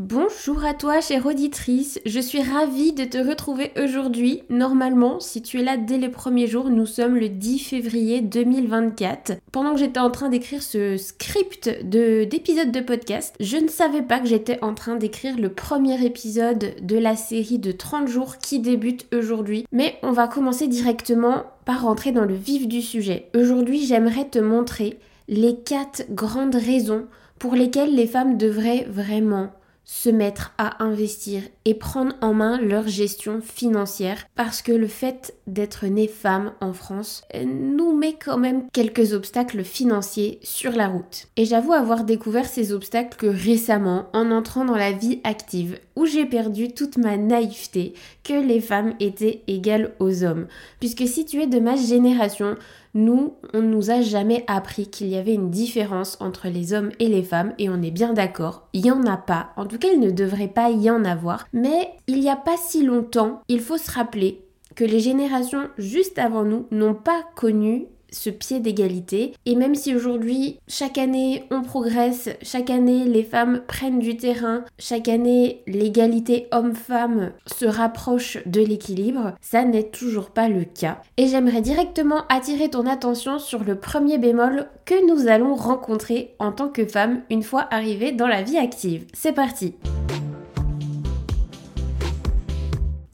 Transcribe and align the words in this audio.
Bonjour 0.00 0.64
à 0.64 0.74
toi, 0.74 1.00
chère 1.00 1.24
auditrice. 1.24 2.00
Je 2.04 2.18
suis 2.18 2.42
ravie 2.42 2.92
de 2.92 3.04
te 3.04 3.16
retrouver 3.16 3.70
aujourd'hui. 3.80 4.42
Normalement, 4.50 5.20
si 5.20 5.40
tu 5.40 5.60
es 5.60 5.62
là 5.62 5.76
dès 5.76 5.98
les 5.98 6.08
premiers 6.08 6.48
jours, 6.48 6.68
nous 6.68 6.84
sommes 6.84 7.14
le 7.14 7.28
10 7.28 7.60
février 7.60 8.20
2024. 8.20 9.34
Pendant 9.52 9.72
que 9.72 9.78
j'étais 9.78 10.00
en 10.00 10.10
train 10.10 10.30
d'écrire 10.30 10.64
ce 10.64 10.96
script 10.96 11.70
d'épisode 11.84 12.72
de, 12.72 12.80
de 12.80 12.84
podcast, 12.84 13.36
je 13.38 13.56
ne 13.56 13.68
savais 13.68 14.02
pas 14.02 14.18
que 14.18 14.26
j'étais 14.26 14.58
en 14.64 14.74
train 14.74 14.96
d'écrire 14.96 15.38
le 15.38 15.50
premier 15.50 16.04
épisode 16.04 16.74
de 16.82 16.98
la 16.98 17.14
série 17.14 17.60
de 17.60 17.70
30 17.70 18.08
jours 18.08 18.38
qui 18.38 18.58
débute 18.58 19.06
aujourd'hui. 19.14 19.64
Mais 19.70 20.00
on 20.02 20.10
va 20.10 20.26
commencer 20.26 20.66
directement 20.66 21.44
par 21.66 21.82
rentrer 21.82 22.10
dans 22.10 22.24
le 22.24 22.34
vif 22.34 22.66
du 22.66 22.82
sujet. 22.82 23.30
Aujourd'hui, 23.32 23.86
j'aimerais 23.86 24.28
te 24.28 24.40
montrer 24.40 24.98
les 25.28 25.54
4 25.54 26.06
grandes 26.10 26.56
raisons 26.56 27.06
pour 27.38 27.54
lesquelles 27.54 27.94
les 27.94 28.08
femmes 28.08 28.36
devraient 28.36 28.88
vraiment 28.90 29.50
se 29.84 30.08
mettre 30.08 30.52
à 30.58 30.82
investir 30.82 31.42
et 31.64 31.74
prendre 31.74 32.14
en 32.20 32.32
main 32.32 32.60
leur 32.60 32.88
gestion 32.88 33.40
financière 33.42 34.26
parce 34.34 34.62
que 34.62 34.72
le 34.72 34.86
fait 34.86 35.34
d'être 35.46 35.86
née 35.86 36.08
femme 36.08 36.52
en 36.60 36.72
France 36.72 37.22
euh, 37.34 37.44
nous 37.44 37.94
met 37.94 38.14
quand 38.14 38.38
même 38.38 38.64
quelques 38.72 39.12
obstacles 39.12 39.62
financiers 39.62 40.38
sur 40.42 40.72
la 40.72 40.88
route. 40.88 41.26
Et 41.36 41.44
j'avoue 41.44 41.72
avoir 41.72 42.04
découvert 42.04 42.46
ces 42.46 42.72
obstacles 42.72 43.16
que 43.16 43.26
récemment 43.26 44.06
en 44.12 44.30
entrant 44.30 44.64
dans 44.64 44.76
la 44.76 44.92
vie 44.92 45.20
active 45.24 45.78
où 45.96 46.06
j'ai 46.06 46.24
perdu 46.24 46.72
toute 46.72 46.96
ma 46.96 47.16
naïveté 47.16 47.94
que 48.24 48.34
les 48.34 48.60
femmes 48.60 48.94
étaient 49.00 49.42
égales 49.46 49.94
aux 49.98 50.24
hommes. 50.24 50.46
Puisque 50.80 51.06
si 51.06 51.24
tu 51.24 51.40
es 51.40 51.46
de 51.46 51.60
ma 51.60 51.76
génération, 51.76 52.56
nous, 52.94 53.34
on 53.52 53.60
ne 53.60 53.68
nous 53.68 53.90
a 53.90 54.00
jamais 54.00 54.44
appris 54.46 54.86
qu'il 54.86 55.08
y 55.08 55.16
avait 55.16 55.34
une 55.34 55.50
différence 55.50 56.16
entre 56.20 56.48
les 56.48 56.72
hommes 56.72 56.90
et 57.00 57.08
les 57.08 57.24
femmes 57.24 57.52
et 57.58 57.68
on 57.68 57.82
est 57.82 57.90
bien 57.90 58.12
d'accord, 58.12 58.68
il 58.72 58.82
n'y 58.82 58.90
en 58.92 59.04
a 59.06 59.16
pas. 59.16 59.50
En 59.56 59.66
tout 59.66 59.78
cas, 59.78 59.88
il 59.92 60.00
ne 60.00 60.10
devrait 60.10 60.48
pas 60.48 60.70
y 60.70 60.88
en 60.88 61.04
avoir. 61.04 61.48
Mais 61.52 61.90
il 62.06 62.20
n'y 62.20 62.30
a 62.30 62.36
pas 62.36 62.56
si 62.56 62.84
longtemps, 62.84 63.42
il 63.48 63.60
faut 63.60 63.78
se 63.78 63.90
rappeler 63.90 64.44
que 64.76 64.84
les 64.84 65.00
générations 65.00 65.68
juste 65.78 66.18
avant 66.18 66.44
nous 66.44 66.66
n'ont 66.70 66.94
pas 66.94 67.24
connu 67.34 67.86
ce 68.14 68.30
pied 68.30 68.60
d'égalité. 68.60 69.34
Et 69.44 69.56
même 69.56 69.74
si 69.74 69.94
aujourd'hui, 69.94 70.58
chaque 70.68 70.96
année, 70.96 71.44
on 71.50 71.62
progresse, 71.62 72.30
chaque 72.42 72.70
année, 72.70 73.04
les 73.04 73.24
femmes 73.24 73.62
prennent 73.66 73.98
du 73.98 74.16
terrain, 74.16 74.64
chaque 74.78 75.08
année, 75.08 75.62
l'égalité 75.66 76.46
homme-femme 76.52 77.32
se 77.46 77.66
rapproche 77.66 78.38
de 78.46 78.60
l'équilibre, 78.60 79.34
ça 79.40 79.64
n'est 79.64 79.90
toujours 79.90 80.30
pas 80.30 80.48
le 80.48 80.64
cas. 80.64 81.02
Et 81.16 81.26
j'aimerais 81.26 81.60
directement 81.60 82.22
attirer 82.28 82.70
ton 82.70 82.86
attention 82.86 83.38
sur 83.38 83.64
le 83.64 83.74
premier 83.74 84.18
bémol 84.18 84.68
que 84.84 85.06
nous 85.08 85.28
allons 85.28 85.54
rencontrer 85.54 86.34
en 86.38 86.52
tant 86.52 86.68
que 86.68 86.86
femme 86.86 87.22
une 87.30 87.42
fois 87.42 87.66
arrivées 87.70 88.12
dans 88.12 88.28
la 88.28 88.42
vie 88.42 88.58
active. 88.58 89.06
C'est 89.12 89.32
parti! 89.32 89.74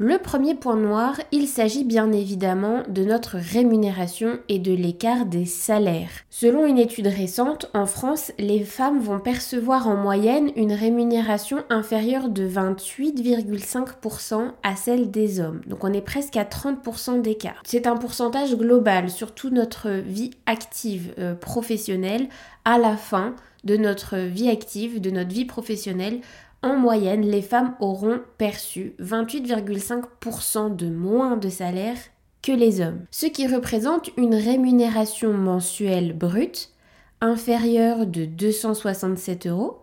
Le 0.02 0.16
premier 0.16 0.54
point 0.54 0.76
noir, 0.76 1.20
il 1.30 1.46
s'agit 1.46 1.84
bien 1.84 2.10
évidemment 2.10 2.84
de 2.88 3.04
notre 3.04 3.36
rémunération 3.36 4.38
et 4.48 4.58
de 4.58 4.72
l'écart 4.72 5.26
des 5.26 5.44
salaires. 5.44 6.08
Selon 6.30 6.64
une 6.64 6.78
étude 6.78 7.08
récente, 7.08 7.66
en 7.74 7.84
France, 7.84 8.32
les 8.38 8.64
femmes 8.64 8.98
vont 8.98 9.20
percevoir 9.20 9.88
en 9.88 9.96
moyenne 9.96 10.52
une 10.56 10.72
rémunération 10.72 11.64
inférieure 11.68 12.30
de 12.30 12.48
28,5% 12.48 14.52
à 14.62 14.74
celle 14.74 15.10
des 15.10 15.38
hommes. 15.38 15.60
Donc 15.66 15.84
on 15.84 15.92
est 15.92 16.00
presque 16.00 16.38
à 16.38 16.44
30% 16.44 17.20
d'écart. 17.20 17.60
C'est 17.64 17.86
un 17.86 17.98
pourcentage 17.98 18.56
global 18.56 19.10
sur 19.10 19.34
toute 19.34 19.52
notre 19.52 19.90
vie 19.90 20.30
active 20.46 21.12
euh, 21.18 21.34
professionnelle 21.34 22.30
à 22.64 22.78
la 22.78 22.96
fin 22.96 23.34
de 23.64 23.76
notre 23.76 24.16
vie 24.16 24.48
active, 24.48 25.02
de 25.02 25.10
notre 25.10 25.28
vie 25.28 25.44
professionnelle 25.44 26.20
en 26.62 26.76
moyenne, 26.76 27.22
les 27.22 27.42
femmes 27.42 27.74
auront 27.80 28.20
perçu 28.38 28.94
28,5% 29.00 30.76
de 30.76 30.90
moins 30.90 31.36
de 31.36 31.48
salaire 31.48 31.96
que 32.42 32.52
les 32.52 32.80
hommes, 32.80 33.04
ce 33.10 33.26
qui 33.26 33.46
représente 33.46 34.10
une 34.16 34.34
rémunération 34.34 35.32
mensuelle 35.32 36.16
brute 36.16 36.70
inférieure 37.20 38.06
de 38.06 38.24
267 38.24 39.46
euros, 39.46 39.78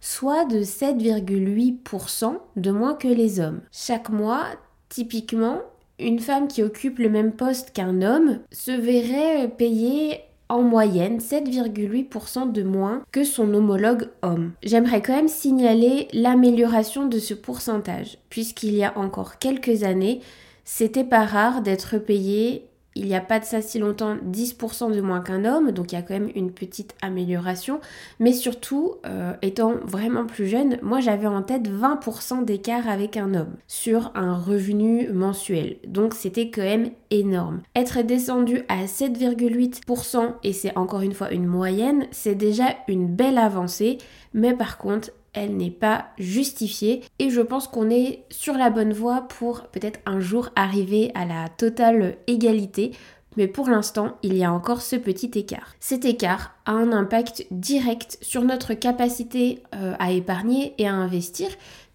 soit 0.00 0.44
de 0.44 0.62
7,8% 0.62 2.36
de 2.56 2.70
moins 2.70 2.94
que 2.94 3.08
les 3.08 3.40
hommes. 3.40 3.60
Chaque 3.70 4.08
mois, 4.08 4.46
typiquement, 4.88 5.60
une 5.98 6.18
femme 6.18 6.48
qui 6.48 6.62
occupe 6.62 6.98
le 6.98 7.08
même 7.08 7.32
poste 7.32 7.72
qu'un 7.72 8.02
homme 8.02 8.40
se 8.50 8.72
verrait 8.72 9.48
payer 9.48 10.20
en 10.52 10.62
moyenne 10.62 11.18
7,8% 11.18 12.52
de 12.52 12.62
moins 12.62 13.02
que 13.10 13.24
son 13.24 13.54
homologue 13.54 14.08
homme. 14.20 14.52
J'aimerais 14.62 15.00
quand 15.00 15.14
même 15.14 15.28
signaler 15.28 16.08
l'amélioration 16.12 17.06
de 17.06 17.18
ce 17.18 17.32
pourcentage, 17.32 18.18
puisqu'il 18.28 18.74
y 18.74 18.84
a 18.84 18.96
encore 18.98 19.38
quelques 19.38 19.82
années, 19.82 20.20
c'était 20.64 21.04
pas 21.04 21.24
rare 21.24 21.62
d'être 21.62 21.96
payé 21.96 22.66
il 22.94 23.06
n'y 23.06 23.14
a 23.14 23.20
pas 23.20 23.38
de 23.38 23.44
ça 23.44 23.62
si 23.62 23.78
longtemps 23.78 24.16
10% 24.16 24.94
de 24.94 25.00
moins 25.00 25.20
qu'un 25.20 25.44
homme, 25.44 25.72
donc 25.72 25.92
il 25.92 25.94
y 25.94 25.98
a 25.98 26.02
quand 26.02 26.14
même 26.14 26.30
une 26.34 26.52
petite 26.52 26.94
amélioration. 27.00 27.80
Mais 28.20 28.32
surtout, 28.32 28.94
euh, 29.06 29.32
étant 29.42 29.74
vraiment 29.84 30.26
plus 30.26 30.46
jeune, 30.46 30.78
moi 30.82 31.00
j'avais 31.00 31.26
en 31.26 31.42
tête 31.42 31.68
20% 31.68 32.44
d'écart 32.44 32.88
avec 32.88 33.16
un 33.16 33.34
homme 33.34 33.56
sur 33.66 34.12
un 34.14 34.36
revenu 34.36 35.08
mensuel. 35.10 35.76
Donc 35.86 36.14
c'était 36.14 36.50
quand 36.50 36.62
même 36.62 36.90
énorme. 37.10 37.62
Être 37.74 38.02
descendu 38.02 38.62
à 38.68 38.84
7,8%, 38.84 40.34
et 40.42 40.52
c'est 40.52 40.76
encore 40.76 41.02
une 41.02 41.14
fois 41.14 41.32
une 41.32 41.46
moyenne, 41.46 42.06
c'est 42.10 42.34
déjà 42.34 42.64
une 42.88 43.06
belle 43.06 43.38
avancée. 43.38 43.98
Mais 44.34 44.54
par 44.54 44.78
contre, 44.78 45.10
elle 45.32 45.56
n'est 45.56 45.70
pas 45.70 46.06
justifiée 46.18 47.02
et 47.18 47.30
je 47.30 47.40
pense 47.40 47.68
qu'on 47.68 47.90
est 47.90 48.24
sur 48.30 48.54
la 48.54 48.70
bonne 48.70 48.92
voie 48.92 49.22
pour 49.28 49.62
peut-être 49.68 50.00
un 50.06 50.20
jour 50.20 50.50
arriver 50.56 51.10
à 51.14 51.24
la 51.24 51.48
totale 51.48 52.16
égalité. 52.26 52.92
Mais 53.38 53.48
pour 53.48 53.68
l'instant, 53.68 54.18
il 54.22 54.36
y 54.36 54.44
a 54.44 54.52
encore 54.52 54.82
ce 54.82 54.96
petit 54.96 55.30
écart. 55.34 55.74
Cet 55.80 56.04
écart 56.04 56.52
a 56.66 56.72
un 56.72 56.92
impact 56.92 57.46
direct 57.50 58.18
sur 58.20 58.42
notre 58.42 58.74
capacité 58.74 59.62
euh, 59.74 59.94
à 59.98 60.12
épargner 60.12 60.74
et 60.76 60.86
à 60.86 60.92
investir 60.92 61.48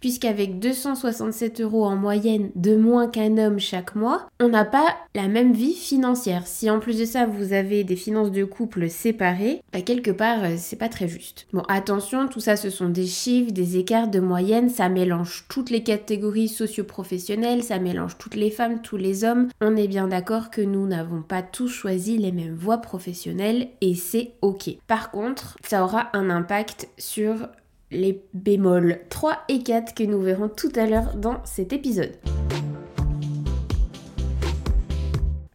puisqu'avec 0.07 0.59
267 0.59 1.59
euros 1.59 1.83
en 1.83 1.97
moyenne 1.97 2.49
de 2.55 2.77
moins 2.77 3.09
qu'un 3.09 3.37
homme 3.37 3.59
chaque 3.59 3.93
mois, 3.93 4.29
on 4.39 4.47
n'a 4.47 4.63
pas 4.63 4.95
la 5.15 5.27
même 5.27 5.51
vie 5.51 5.73
financière. 5.73 6.47
Si 6.47 6.69
en 6.69 6.79
plus 6.79 6.97
de 6.97 7.03
ça 7.03 7.25
vous 7.25 7.51
avez 7.51 7.83
des 7.83 7.97
finances 7.97 8.31
de 8.31 8.45
couple 8.45 8.89
séparées, 8.89 9.61
bah, 9.73 9.81
quelque 9.81 10.11
part 10.11 10.45
euh, 10.45 10.55
c'est 10.55 10.77
pas 10.77 10.87
très 10.87 11.09
juste. 11.09 11.45
Bon 11.51 11.63
attention, 11.67 12.29
tout 12.29 12.39
ça 12.39 12.55
ce 12.55 12.69
sont 12.69 12.87
des 12.87 13.05
chiffres, 13.05 13.51
des 13.51 13.75
écarts 13.75 14.07
de 14.07 14.21
moyenne, 14.21 14.69
ça 14.69 14.87
mélange 14.87 15.43
toutes 15.49 15.71
les 15.71 15.83
catégories 15.83 16.47
socio-professionnelles, 16.47 17.61
ça 17.61 17.77
mélange 17.77 18.17
toutes 18.17 18.35
les 18.35 18.49
femmes, 18.49 18.81
tous 18.81 18.95
les 18.95 19.25
hommes. 19.25 19.49
On 19.59 19.75
est 19.75 19.89
bien 19.89 20.07
d'accord 20.07 20.51
que 20.51 20.61
nous 20.61 20.87
n'avons 20.87 21.21
pas 21.21 21.41
tous 21.41 21.67
choisi 21.67 22.17
les 22.17 22.31
mêmes 22.31 22.55
voies 22.55 22.77
professionnelles 22.77 23.67
et 23.81 23.93
c'est 23.93 24.35
ok. 24.41 24.69
Par 24.87 25.11
contre, 25.11 25.57
ça 25.65 25.83
aura 25.83 26.07
un 26.13 26.29
impact 26.29 26.87
sur 26.97 27.49
les 27.91 28.23
bémols 28.33 28.99
3 29.09 29.39
et 29.49 29.63
4 29.63 29.93
que 29.93 30.03
nous 30.03 30.21
verrons 30.21 30.49
tout 30.49 30.71
à 30.75 30.85
l'heure 30.85 31.15
dans 31.15 31.43
cet 31.45 31.73
épisode. 31.73 32.13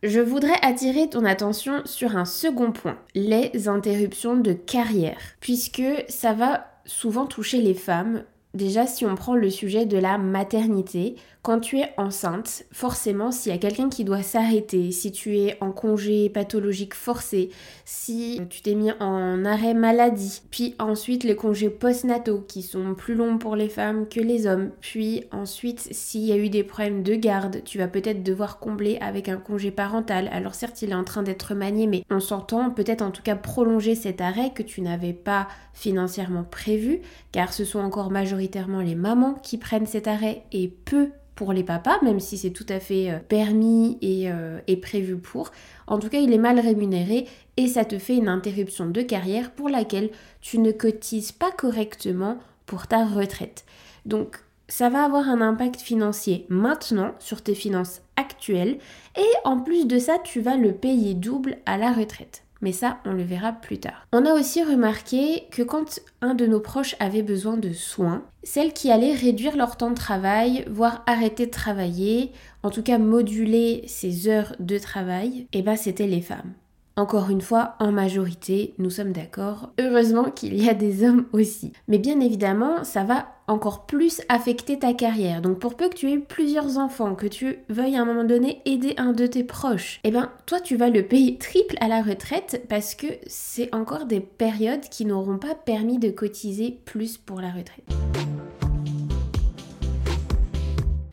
Je 0.02 0.18
voudrais 0.18 0.58
attirer 0.62 1.08
ton 1.08 1.24
attention 1.24 1.82
sur 1.84 2.16
un 2.16 2.24
second 2.24 2.72
point, 2.72 2.98
les 3.14 3.68
interruptions 3.68 4.36
de 4.36 4.52
carrière, 4.52 5.18
puisque 5.38 5.82
ça 6.08 6.32
va 6.32 6.66
souvent 6.84 7.26
toucher 7.26 7.60
les 7.60 7.74
femmes. 7.74 8.24
Déjà, 8.54 8.86
si 8.86 9.06
on 9.06 9.14
prend 9.14 9.34
le 9.34 9.48
sujet 9.48 9.86
de 9.86 9.96
la 9.96 10.18
maternité, 10.18 11.16
quand 11.40 11.58
tu 11.58 11.78
es 11.78 11.90
enceinte, 11.96 12.64
forcément, 12.70 13.32
s'il 13.32 13.50
y 13.50 13.54
a 13.54 13.58
quelqu'un 13.58 13.88
qui 13.88 14.04
doit 14.04 14.22
s'arrêter, 14.22 14.92
si 14.92 15.10
tu 15.10 15.38
es 15.38 15.56
en 15.60 15.72
congé 15.72 16.28
pathologique 16.28 16.94
forcé, 16.94 17.48
si 17.86 18.40
tu 18.50 18.60
t'es 18.60 18.74
mis 18.74 18.92
en 19.00 19.44
arrêt 19.46 19.72
maladie, 19.72 20.42
puis 20.50 20.74
ensuite 20.78 21.24
les 21.24 21.34
congés 21.34 21.70
postnataux 21.70 22.44
qui 22.46 22.62
sont 22.62 22.94
plus 22.94 23.14
longs 23.14 23.38
pour 23.38 23.56
les 23.56 23.70
femmes 23.70 24.06
que 24.06 24.20
les 24.20 24.46
hommes, 24.46 24.70
puis 24.80 25.24
ensuite 25.32 25.80
s'il 25.90 26.20
y 26.20 26.32
a 26.32 26.36
eu 26.36 26.50
des 26.50 26.62
problèmes 26.62 27.02
de 27.02 27.14
garde, 27.14 27.62
tu 27.64 27.78
vas 27.78 27.88
peut-être 27.88 28.22
devoir 28.22 28.58
combler 28.58 28.98
avec 29.00 29.28
un 29.28 29.38
congé 29.38 29.70
parental. 29.70 30.28
Alors 30.30 30.54
certes, 30.54 30.82
il 30.82 30.90
est 30.90 30.94
en 30.94 31.04
train 31.04 31.22
d'être 31.22 31.54
manié, 31.54 31.86
mais 31.86 32.04
on 32.10 32.20
s'entend 32.20 32.70
peut-être 32.70 33.02
en 33.02 33.10
tout 33.10 33.22
cas 33.22 33.34
prolonger 33.34 33.94
cet 33.94 34.20
arrêt 34.20 34.52
que 34.54 34.62
tu 34.62 34.82
n'avais 34.82 35.14
pas 35.14 35.48
financièrement 35.72 36.44
prévu, 36.44 37.00
car 37.32 37.52
ce 37.52 37.64
sont 37.64 37.80
encore 37.80 38.10
majoritairement 38.10 38.41
les 38.80 38.94
mamans 38.94 39.34
qui 39.34 39.58
prennent 39.58 39.86
cet 39.86 40.08
arrêt 40.08 40.44
et 40.52 40.68
peu 40.68 41.10
pour 41.34 41.52
les 41.52 41.64
papas, 41.64 41.98
même 42.02 42.20
si 42.20 42.36
c'est 42.36 42.50
tout 42.50 42.66
à 42.68 42.78
fait 42.78 43.10
euh, 43.10 43.18
permis 43.18 43.98
euh, 44.04 44.60
et, 44.66 44.76
prévu 44.76 45.16
pour. 45.16 45.50
En 45.86 45.98
tout 45.98 46.08
cas, 46.08 46.18
il 46.18 46.32
est 46.32 46.38
mal 46.38 46.60
rémunéré 46.60 47.26
et 47.56 47.68
ça 47.68 47.84
te 47.84 47.98
fait 47.98 48.16
une 48.16 48.28
interruption 48.28 48.86
de 48.86 49.02
carrière 49.02 49.50
pour 49.50 49.68
laquelle 49.68 50.10
tu 50.40 50.58
ne 50.58 50.72
cotises 50.72 51.32
pas 51.32 51.50
correctement 51.50 52.38
pour 52.66 52.86
ta 52.86 53.04
retraite. 53.04 53.64
Donc, 54.04 54.36
ça 54.68 54.88
va 54.88 55.04
avoir 55.04 55.28
un 55.28 55.40
impact 55.40 55.80
financier 55.80 56.46
maintenant 56.48 57.12
sur 57.18 57.42
tes 57.42 57.54
finances 57.54 58.02
actuelles 58.16 58.78
et 59.16 59.32
en 59.44 59.60
plus 59.60 59.86
de 59.86 59.98
ça, 59.98 60.18
tu 60.22 60.40
vas 60.40 60.56
le 60.56 60.72
payer 60.72 61.14
double 61.14 61.58
à 61.66 61.76
la 61.76 61.92
retraite 61.92 62.44
mais 62.62 62.72
ça, 62.72 62.98
on 63.04 63.12
le 63.12 63.22
verra 63.22 63.52
plus 63.52 63.78
tard. 63.78 64.06
On 64.12 64.24
a 64.24 64.32
aussi 64.32 64.62
remarqué 64.62 65.44
que 65.50 65.62
quand 65.62 66.00
un 66.22 66.34
de 66.34 66.46
nos 66.46 66.60
proches 66.60 66.96
avait 67.00 67.22
besoin 67.22 67.56
de 67.56 67.72
soins, 67.72 68.24
celles 68.44 68.72
qui 68.72 68.90
allaient 68.90 69.14
réduire 69.14 69.56
leur 69.56 69.76
temps 69.76 69.90
de 69.90 69.96
travail, 69.96 70.64
voire 70.70 71.02
arrêter 71.06 71.46
de 71.46 71.50
travailler, 71.50 72.32
en 72.62 72.70
tout 72.70 72.82
cas 72.82 72.98
moduler 72.98 73.82
ses 73.86 74.28
heures 74.28 74.54
de 74.60 74.78
travail, 74.78 75.46
eh 75.52 75.62
ben 75.62 75.76
c'était 75.76 76.06
les 76.06 76.22
femmes. 76.22 76.54
Encore 76.94 77.30
une 77.30 77.40
fois, 77.40 77.74
en 77.80 77.90
majorité, 77.90 78.74
nous 78.78 78.90
sommes 78.90 79.12
d'accord. 79.12 79.70
Heureusement 79.80 80.24
qu'il 80.24 80.62
y 80.62 80.68
a 80.68 80.74
des 80.74 81.04
hommes 81.04 81.24
aussi. 81.32 81.72
Mais 81.88 81.98
bien 81.98 82.20
évidemment, 82.20 82.84
ça 82.84 83.02
va 83.02 83.28
encore 83.52 83.86
plus 83.86 84.22
affecter 84.28 84.78
ta 84.78 84.94
carrière. 84.94 85.42
Donc 85.42 85.58
pour 85.58 85.76
peu 85.76 85.88
que 85.88 85.94
tu 85.94 86.10
aies 86.10 86.18
plusieurs 86.18 86.78
enfants, 86.78 87.14
que 87.14 87.26
tu 87.26 87.58
veuilles 87.68 87.96
à 87.96 88.02
un 88.02 88.04
moment 88.04 88.24
donné 88.24 88.62
aider 88.64 88.94
un 88.96 89.12
de 89.12 89.26
tes 89.26 89.44
proches, 89.44 90.00
eh 90.04 90.10
ben 90.10 90.30
toi 90.46 90.60
tu 90.60 90.76
vas 90.76 90.90
le 90.90 91.02
payer 91.02 91.38
triple 91.38 91.76
à 91.80 91.88
la 91.88 92.02
retraite 92.02 92.64
parce 92.68 92.94
que 92.94 93.06
c'est 93.26 93.72
encore 93.74 94.06
des 94.06 94.20
périodes 94.20 94.88
qui 94.90 95.04
n'auront 95.04 95.38
pas 95.38 95.54
permis 95.54 95.98
de 95.98 96.10
cotiser 96.10 96.78
plus 96.84 97.18
pour 97.18 97.40
la 97.40 97.50
retraite. 97.50 97.84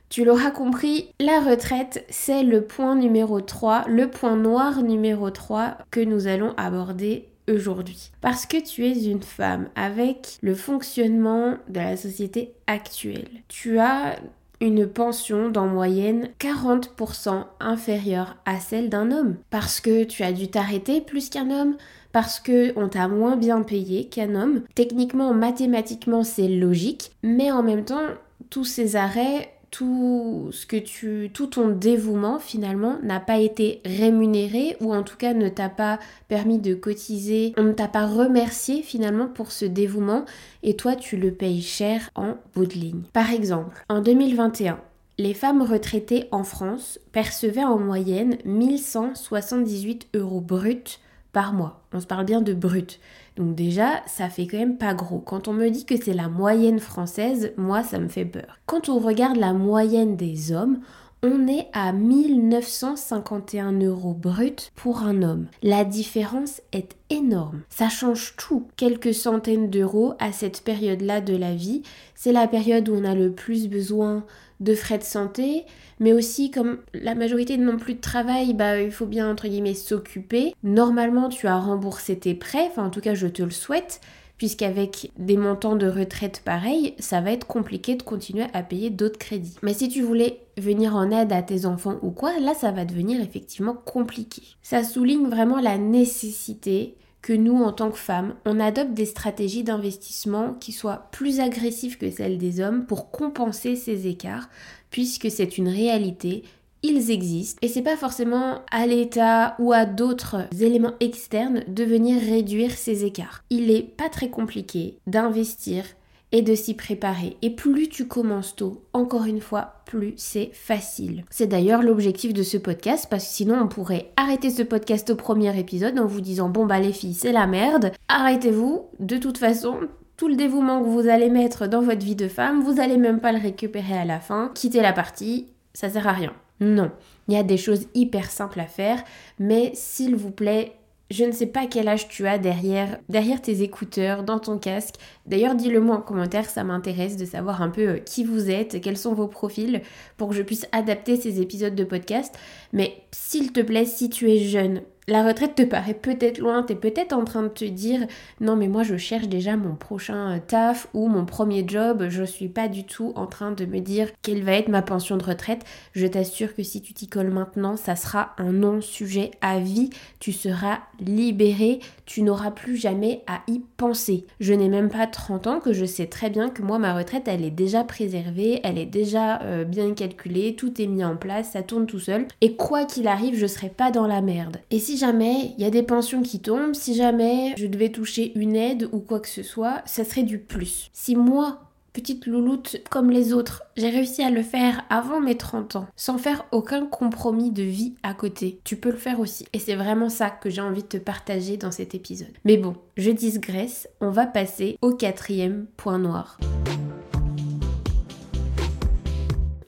Tu 0.09 0.25
l'auras 0.25 0.49
compris, 0.49 1.13
la 1.19 1.39
retraite, 1.39 2.03
c'est 2.09 2.43
le 2.43 2.63
point 2.63 2.95
numéro 2.95 3.41
3, 3.41 3.85
le 3.87 4.09
point 4.09 4.35
noir 4.35 4.81
numéro 4.81 5.29
3 5.29 5.77
que 5.91 5.99
nous 5.99 6.25
allons 6.25 6.55
aborder 6.57 7.28
aujourd'hui. 7.49 8.11
Parce 8.21 8.45
que 8.45 8.57
tu 8.57 8.85
es 8.85 9.05
une 9.05 9.23
femme 9.23 9.69
avec 9.75 10.37
le 10.41 10.55
fonctionnement 10.55 11.57
de 11.67 11.79
la 11.79 11.97
société 11.97 12.53
actuelle. 12.67 13.29
Tu 13.47 13.79
as 13.79 14.17
une 14.61 14.87
pension 14.87 15.49
d'en 15.49 15.67
moyenne 15.67 16.29
40% 16.39 17.45
inférieure 17.59 18.35
à 18.45 18.59
celle 18.59 18.89
d'un 18.89 19.11
homme. 19.11 19.37
Parce 19.49 19.79
que 19.79 20.03
tu 20.03 20.23
as 20.23 20.33
dû 20.33 20.49
t'arrêter 20.49 21.01
plus 21.01 21.29
qu'un 21.29 21.49
homme, 21.49 21.77
parce 22.11 22.39
que 22.39 22.77
on 22.77 22.89
t'a 22.89 23.07
moins 23.07 23.37
bien 23.37 23.61
payé 23.61 24.05
qu'un 24.05 24.35
homme. 24.35 24.63
Techniquement, 24.75 25.33
mathématiquement, 25.33 26.23
c'est 26.23 26.47
logique, 26.47 27.11
mais 27.23 27.51
en 27.51 27.63
même 27.63 27.85
temps, 27.85 28.07
tous 28.49 28.65
ces 28.65 28.95
arrêts 28.95 29.53
tout 29.71 30.49
ce 30.51 30.65
que 30.65 30.77
tu 30.77 31.29
tout 31.33 31.47
ton 31.47 31.69
dévouement 31.69 32.39
finalement 32.39 32.97
n'a 33.03 33.19
pas 33.19 33.37
été 33.37 33.81
rémunéré 33.85 34.77
ou 34.81 34.93
en 34.93 35.03
tout 35.03 35.17
cas 35.17 35.33
ne 35.33 35.49
t'a 35.49 35.69
pas 35.69 35.99
permis 36.27 36.59
de 36.59 36.73
cotiser, 36.73 37.53
on 37.57 37.63
ne 37.63 37.73
t'a 37.73 37.87
pas 37.87 38.05
remercié 38.05 38.81
finalement 38.81 39.27
pour 39.27 39.51
ce 39.51 39.65
dévouement 39.65 40.25
et 40.63 40.75
toi 40.75 40.95
tu 40.95 41.17
le 41.17 41.31
payes 41.31 41.61
cher 41.61 42.09
en 42.15 42.35
bout 42.55 42.65
de 42.65 42.73
ligne. 42.73 43.03
Par 43.13 43.31
exemple, 43.31 43.83
en 43.89 44.01
2021, 44.01 44.79
les 45.17 45.33
femmes 45.33 45.61
retraitées 45.61 46.27
en 46.31 46.43
France 46.43 46.99
percevaient 47.11 47.63
en 47.63 47.77
moyenne 47.77 48.37
1178 48.45 50.07
euros 50.15 50.41
bruts 50.41 50.99
par 51.33 51.53
mois. 51.53 51.81
On 51.93 51.99
se 51.99 52.07
parle 52.07 52.25
bien 52.25 52.41
de 52.41 52.53
brut. 52.53 52.99
Donc 53.39 53.55
déjà, 53.55 54.03
ça 54.05 54.29
fait 54.29 54.47
quand 54.47 54.57
même 54.57 54.77
pas 54.77 54.93
gros. 54.93 55.19
Quand 55.19 55.47
on 55.47 55.53
me 55.53 55.69
dit 55.69 55.85
que 55.85 55.95
c'est 55.95 56.13
la 56.13 56.27
moyenne 56.27 56.79
française, 56.79 57.53
moi, 57.55 57.83
ça 57.83 57.97
me 57.97 58.09
fait 58.09 58.25
peur. 58.25 58.59
Quand 58.65 58.89
on 58.89 58.99
regarde 58.99 59.37
la 59.37 59.53
moyenne 59.53 60.17
des 60.17 60.51
hommes, 60.51 60.81
on 61.21 61.47
est 61.47 61.67
à 61.73 61.91
1951 61.91 63.73
euros 63.79 64.13
brut 64.13 64.71
pour 64.75 65.03
un 65.03 65.21
homme. 65.21 65.47
La 65.61 65.83
différence 65.83 66.61
est 66.71 66.95
énorme. 67.09 67.61
Ça 67.69 67.89
change 67.89 68.35
tout. 68.37 68.67
Quelques 68.77 69.13
centaines 69.13 69.69
d'euros 69.69 70.13
à 70.19 70.31
cette 70.31 70.61
période-là 70.61 71.21
de 71.21 71.35
la 71.35 71.53
vie. 71.53 71.83
C'est 72.15 72.31
la 72.31 72.47
période 72.47 72.87
où 72.89 72.95
on 72.95 73.03
a 73.03 73.15
le 73.15 73.31
plus 73.31 73.67
besoin 73.67 74.23
de 74.59 74.73
frais 74.75 74.97
de 74.97 75.03
santé, 75.03 75.65
mais 75.99 76.11
aussi 76.11 76.51
comme 76.51 76.79
la 76.93 77.15
majorité 77.15 77.57
n'ont 77.57 77.77
plus 77.77 77.93
de 77.93 78.01
travail, 78.01 78.53
bah 78.53 78.81
il 78.81 78.91
faut 78.91 79.05
bien 79.05 79.29
entre 79.31 79.47
guillemets 79.47 79.73
s'occuper. 79.73 80.53
Normalement, 80.63 81.29
tu 81.29 81.47
as 81.47 81.57
remboursé 81.57 82.19
tes 82.19 82.33
prêts, 82.33 82.67
enfin 82.69 82.85
en 82.85 82.89
tout 82.89 82.99
cas 83.01 83.13
je 83.13 83.27
te 83.27 83.41
le 83.41 83.51
souhaite, 83.51 84.01
puisqu'avec 84.39 85.11
des 85.19 85.37
montants 85.37 85.75
de 85.75 85.87
retraite 85.87 86.41
pareils, 86.43 86.95
ça 86.97 87.21
va 87.21 87.31
être 87.31 87.45
compliqué 87.45 87.95
de 87.95 88.01
continuer 88.01 88.45
à 88.53 88.63
payer 88.63 88.89
d'autres 88.89 89.19
crédits. 89.19 89.57
Mais 89.61 89.75
si 89.75 89.89
tu 89.89 90.01
voulais 90.01 90.41
venir 90.57 90.95
en 90.95 91.11
aide 91.11 91.31
à 91.31 91.43
tes 91.43 91.67
enfants 91.67 91.99
ou 92.01 92.09
quoi, 92.09 92.39
là 92.39 92.55
ça 92.55 92.71
va 92.71 92.85
devenir 92.85 93.21
effectivement 93.21 93.75
compliqué. 93.75 94.41
Ça 94.63 94.83
souligne 94.83 95.27
vraiment 95.27 95.59
la 95.59 95.77
nécessité 95.77 96.95
que 97.21 97.33
nous, 97.33 97.61
en 97.61 97.73
tant 97.73 97.91
que 97.91 97.97
femmes, 97.97 98.35
on 98.45 98.61
adopte 98.61 98.93
des 98.93 99.05
stratégies 99.05 99.63
d'investissement 99.63 100.53
qui 100.53 100.71
soient 100.71 101.09
plus 101.11 101.41
agressives 101.41 101.97
que 101.97 102.09
celles 102.09 102.37
des 102.37 102.61
hommes 102.61 102.85
pour 102.85 103.11
compenser 103.11 103.75
ces 103.75 104.07
écarts, 104.07 104.49
puisque 104.89 105.29
c'est 105.29 105.57
une 105.57 105.67
réalité, 105.67 106.43
ils 106.83 107.11
existent 107.11 107.59
et 107.61 107.67
c'est 107.67 107.81
pas 107.81 107.97
forcément 107.97 108.61
à 108.71 108.85
l'État 108.85 109.55
ou 109.59 109.73
à 109.73 109.85
d'autres 109.85 110.47
éléments 110.61 110.93
externes 110.99 111.63
de 111.67 111.83
venir 111.83 112.21
réduire 112.21 112.71
ces 112.71 113.05
écarts. 113.05 113.43
Il 113.49 113.71
est 113.71 113.83
pas 113.83 114.09
très 114.09 114.29
compliqué 114.29 114.97
d'investir 115.07 115.83
et 116.31 116.41
de 116.41 116.55
s'y 116.55 116.75
préparer. 116.75 117.37
Et 117.41 117.49
plus 117.49 117.89
tu 117.89 118.07
commences 118.07 118.55
tôt, 118.55 118.83
encore 118.93 119.25
une 119.25 119.41
fois, 119.41 119.81
plus 119.85 120.13
c'est 120.17 120.51
facile. 120.53 121.23
C'est 121.29 121.47
d'ailleurs 121.47 121.81
l'objectif 121.81 122.33
de 122.33 122.43
ce 122.43 122.57
podcast 122.57 123.07
parce 123.09 123.25
que 123.25 123.33
sinon 123.33 123.59
on 123.61 123.67
pourrait 123.67 124.11
arrêter 124.15 124.49
ce 124.49 124.63
podcast 124.63 125.09
au 125.09 125.15
premier 125.15 125.57
épisode 125.59 125.97
en 125.99 126.05
vous 126.05 126.21
disant 126.21 126.49
bon 126.49 126.65
bah 126.65 126.79
les 126.79 126.93
filles 126.93 127.15
c'est 127.15 127.31
la 127.31 127.47
merde, 127.47 127.91
arrêtez-vous, 128.07 128.85
de 128.99 129.17
toute 129.17 129.37
façon 129.37 129.79
tout 130.17 130.27
le 130.27 130.35
dévouement 130.35 130.83
que 130.83 130.89
vous 130.89 131.07
allez 131.07 131.29
mettre 131.29 131.67
dans 131.67 131.81
votre 131.81 132.05
vie 132.05 132.15
de 132.15 132.27
femme, 132.27 132.61
vous 132.61 132.81
allez 132.81 132.97
même 132.97 133.21
pas 133.21 133.31
le 133.31 133.39
récupérer 133.39 133.97
à 133.97 134.05
la 134.05 134.19
fin, 134.19 134.51
quittez 134.53 134.81
la 134.81 134.91
partie, 134.91 135.47
ça 135.73 135.89
sert 135.89 136.07
à 136.07 136.11
rien. 136.11 136.33
Non, 136.59 136.91
il 137.27 137.33
y 137.33 137.37
a 137.37 137.43
des 137.43 137.57
choses 137.57 137.87
hyper 137.93 138.29
simples 138.29 138.59
à 138.59 138.65
faire, 138.65 139.03
mais 139.39 139.71
s'il 139.73 140.15
vous 140.15 140.31
plaît, 140.31 140.73
je 141.11 141.25
ne 141.25 141.31
sais 141.31 141.47
pas 141.47 141.65
quel 141.65 141.87
âge 141.87 142.07
tu 142.07 142.27
as 142.27 142.37
derrière, 142.37 142.99
derrière 143.09 143.41
tes 143.41 143.63
écouteurs, 143.63 144.23
dans 144.23 144.37
ton 144.37 144.59
casque. 144.59 144.95
D'ailleurs, 145.25 145.55
dis-le 145.55 145.79
moi 145.79 145.97
en 145.97 146.01
commentaire, 146.01 146.47
ça 146.49 146.63
m'intéresse 146.63 147.17
de 147.17 147.25
savoir 147.25 147.63
un 147.63 147.69
peu 147.69 147.87
euh, 147.87 147.97
qui 147.97 148.23
vous 148.23 148.51
êtes, 148.51 148.79
quels 148.79 148.97
sont 148.97 149.13
vos 149.13 149.27
profils, 149.27 149.81
pour 150.17 150.29
que 150.29 150.35
je 150.35 150.43
puisse 150.43 150.67
adapter 150.71 151.15
ces 151.15 151.41
épisodes 151.41 151.73
de 151.73 151.83
podcast. 151.83 152.37
Mais 152.73 153.01
s'il 153.11 153.51
te 153.51 153.61
plaît, 153.61 153.85
si 153.85 154.09
tu 154.09 154.29
es 154.29 154.37
jeune, 154.37 154.81
la 155.09 155.23
retraite 155.23 155.55
te 155.55 155.63
paraît 155.63 155.95
peut-être 155.95 156.37
loin, 156.37 156.63
tu 156.63 156.73
es 156.73 156.75
peut-être 156.75 157.13
en 157.13 157.25
train 157.25 157.43
de 157.43 157.47
te 157.47 157.65
dire 157.65 158.05
non 158.39 158.55
mais 158.55 158.67
moi 158.67 158.83
je 158.83 158.95
cherche 158.95 159.27
déjà 159.27 159.57
mon 159.57 159.75
prochain 159.75 160.35
euh, 160.35 160.39
taf 160.45 160.87
ou 160.93 161.07
mon 161.07 161.25
premier 161.25 161.65
job, 161.67 162.05
je 162.09 162.23
suis 162.23 162.47
pas 162.47 162.67
du 162.67 162.85
tout 162.85 163.11
en 163.15 163.25
train 163.25 163.51
de 163.51 163.65
me 163.65 163.79
dire 163.79 164.07
quelle 164.21 164.43
va 164.43 164.53
être 164.53 164.69
ma 164.69 164.83
pension 164.83 165.17
de 165.17 165.23
retraite. 165.23 165.63
Je 165.93 166.05
t'assure 166.05 166.53
que 166.55 166.63
si 166.63 166.81
tu 166.81 166.93
t'y 166.93 167.07
colles 167.07 167.31
maintenant, 167.31 167.75
ça 167.75 167.95
sera 167.95 168.35
un 168.37 168.51
non-sujet 168.51 169.31
à 169.41 169.59
vie, 169.59 169.89
tu 170.19 170.31
seras 170.31 170.79
libéré, 170.99 171.79
tu 172.05 172.21
n'auras 172.21 172.51
plus 172.51 172.77
jamais 172.77 173.23
à 173.25 173.41
y 173.47 173.59
penser. 173.77 174.25
Je 174.39 174.53
n'ai 174.53 174.69
même 174.69 174.89
pas 174.89 175.07
30 175.07 175.47
ans 175.47 175.59
que 175.59 175.73
je 175.73 175.85
sais 175.85 176.07
très 176.07 176.29
bien 176.29 176.49
que 176.49 176.61
moi 176.61 176.77
ma 176.77 176.93
retraite 176.93 177.27
elle 177.27 177.43
est 177.43 177.51
déjà 177.51 177.83
préservée, 177.83 178.59
elle 178.63 178.77
est 178.77 178.85
déjà 178.85 179.41
euh, 179.41 179.63
bien 179.63 179.93
calculée, 179.93 180.55
tout 180.55 180.79
est 180.79 180.87
mis 180.87 181.03
en 181.03 181.15
place, 181.15 181.51
ça 181.51 181.63
tourne 181.63 181.87
tout 181.87 181.99
seul. 181.99 182.27
Et 182.41 182.55
quoi 182.55 182.85
qu'il 182.85 183.07
arrive, 183.07 183.35
je 183.35 183.47
serai 183.47 183.69
pas 183.69 183.89
dans 183.89 184.05
la 184.05 184.21
merde. 184.21 184.57
Et 184.69 184.77
si 184.77 184.98
jamais 184.99 185.55
il 185.57 185.63
y 185.63 185.67
a 185.67 185.71
des 185.71 185.83
pensions 185.83 186.21
qui 186.21 186.39
tombent, 186.39 186.75
si 186.75 186.93
jamais 186.93 187.55
je 187.57 187.65
devais 187.65 187.89
toucher 187.89 188.31
une 188.35 188.55
aide 188.55 188.87
ou 188.91 188.99
quoi 188.99 189.19
que 189.19 189.27
ce 189.27 189.43
soit, 189.43 189.81
ça 189.85 190.03
serait 190.03 190.23
du 190.23 190.37
plus. 190.37 190.89
Si 190.93 191.15
moi, 191.15 191.61
petite 191.93 192.27
louloute 192.27 192.77
comme 192.89 193.09
les 193.09 193.33
autres, 193.33 193.63
j'ai 193.75 193.89
réussi 193.89 194.21
à 194.21 194.29
le 194.29 194.43
faire 194.43 194.85
avant 194.89 195.19
mes 195.19 195.35
30 195.35 195.75
ans, 195.77 195.87
sans 195.95 196.17
faire 196.17 196.45
aucun 196.51 196.85
compromis 196.85 197.51
de 197.51 197.63
vie 197.63 197.95
à 198.03 198.13
côté. 198.13 198.59
Tu 198.63 198.75
peux 198.75 198.91
le 198.91 198.97
faire 198.97 199.19
aussi. 199.19 199.45
Et 199.53 199.59
c'est 199.59 199.75
vraiment 199.75 200.09
ça 200.09 200.29
que 200.29 200.49
j'ai 200.49 200.61
envie 200.61 200.83
de 200.83 200.87
te 200.87 200.97
partager 200.97 201.57
dans 201.57 201.71
cet 201.71 201.95
épisode. 201.95 202.33
Mais 202.45 202.57
bon, 202.57 202.75
je 202.97 203.11
digresse, 203.11 203.87
on 204.01 204.11
va 204.11 204.27
passer 204.27 204.77
au 204.81 204.93
quatrième 204.93 205.65
point 205.77 205.99
noir. 205.99 206.37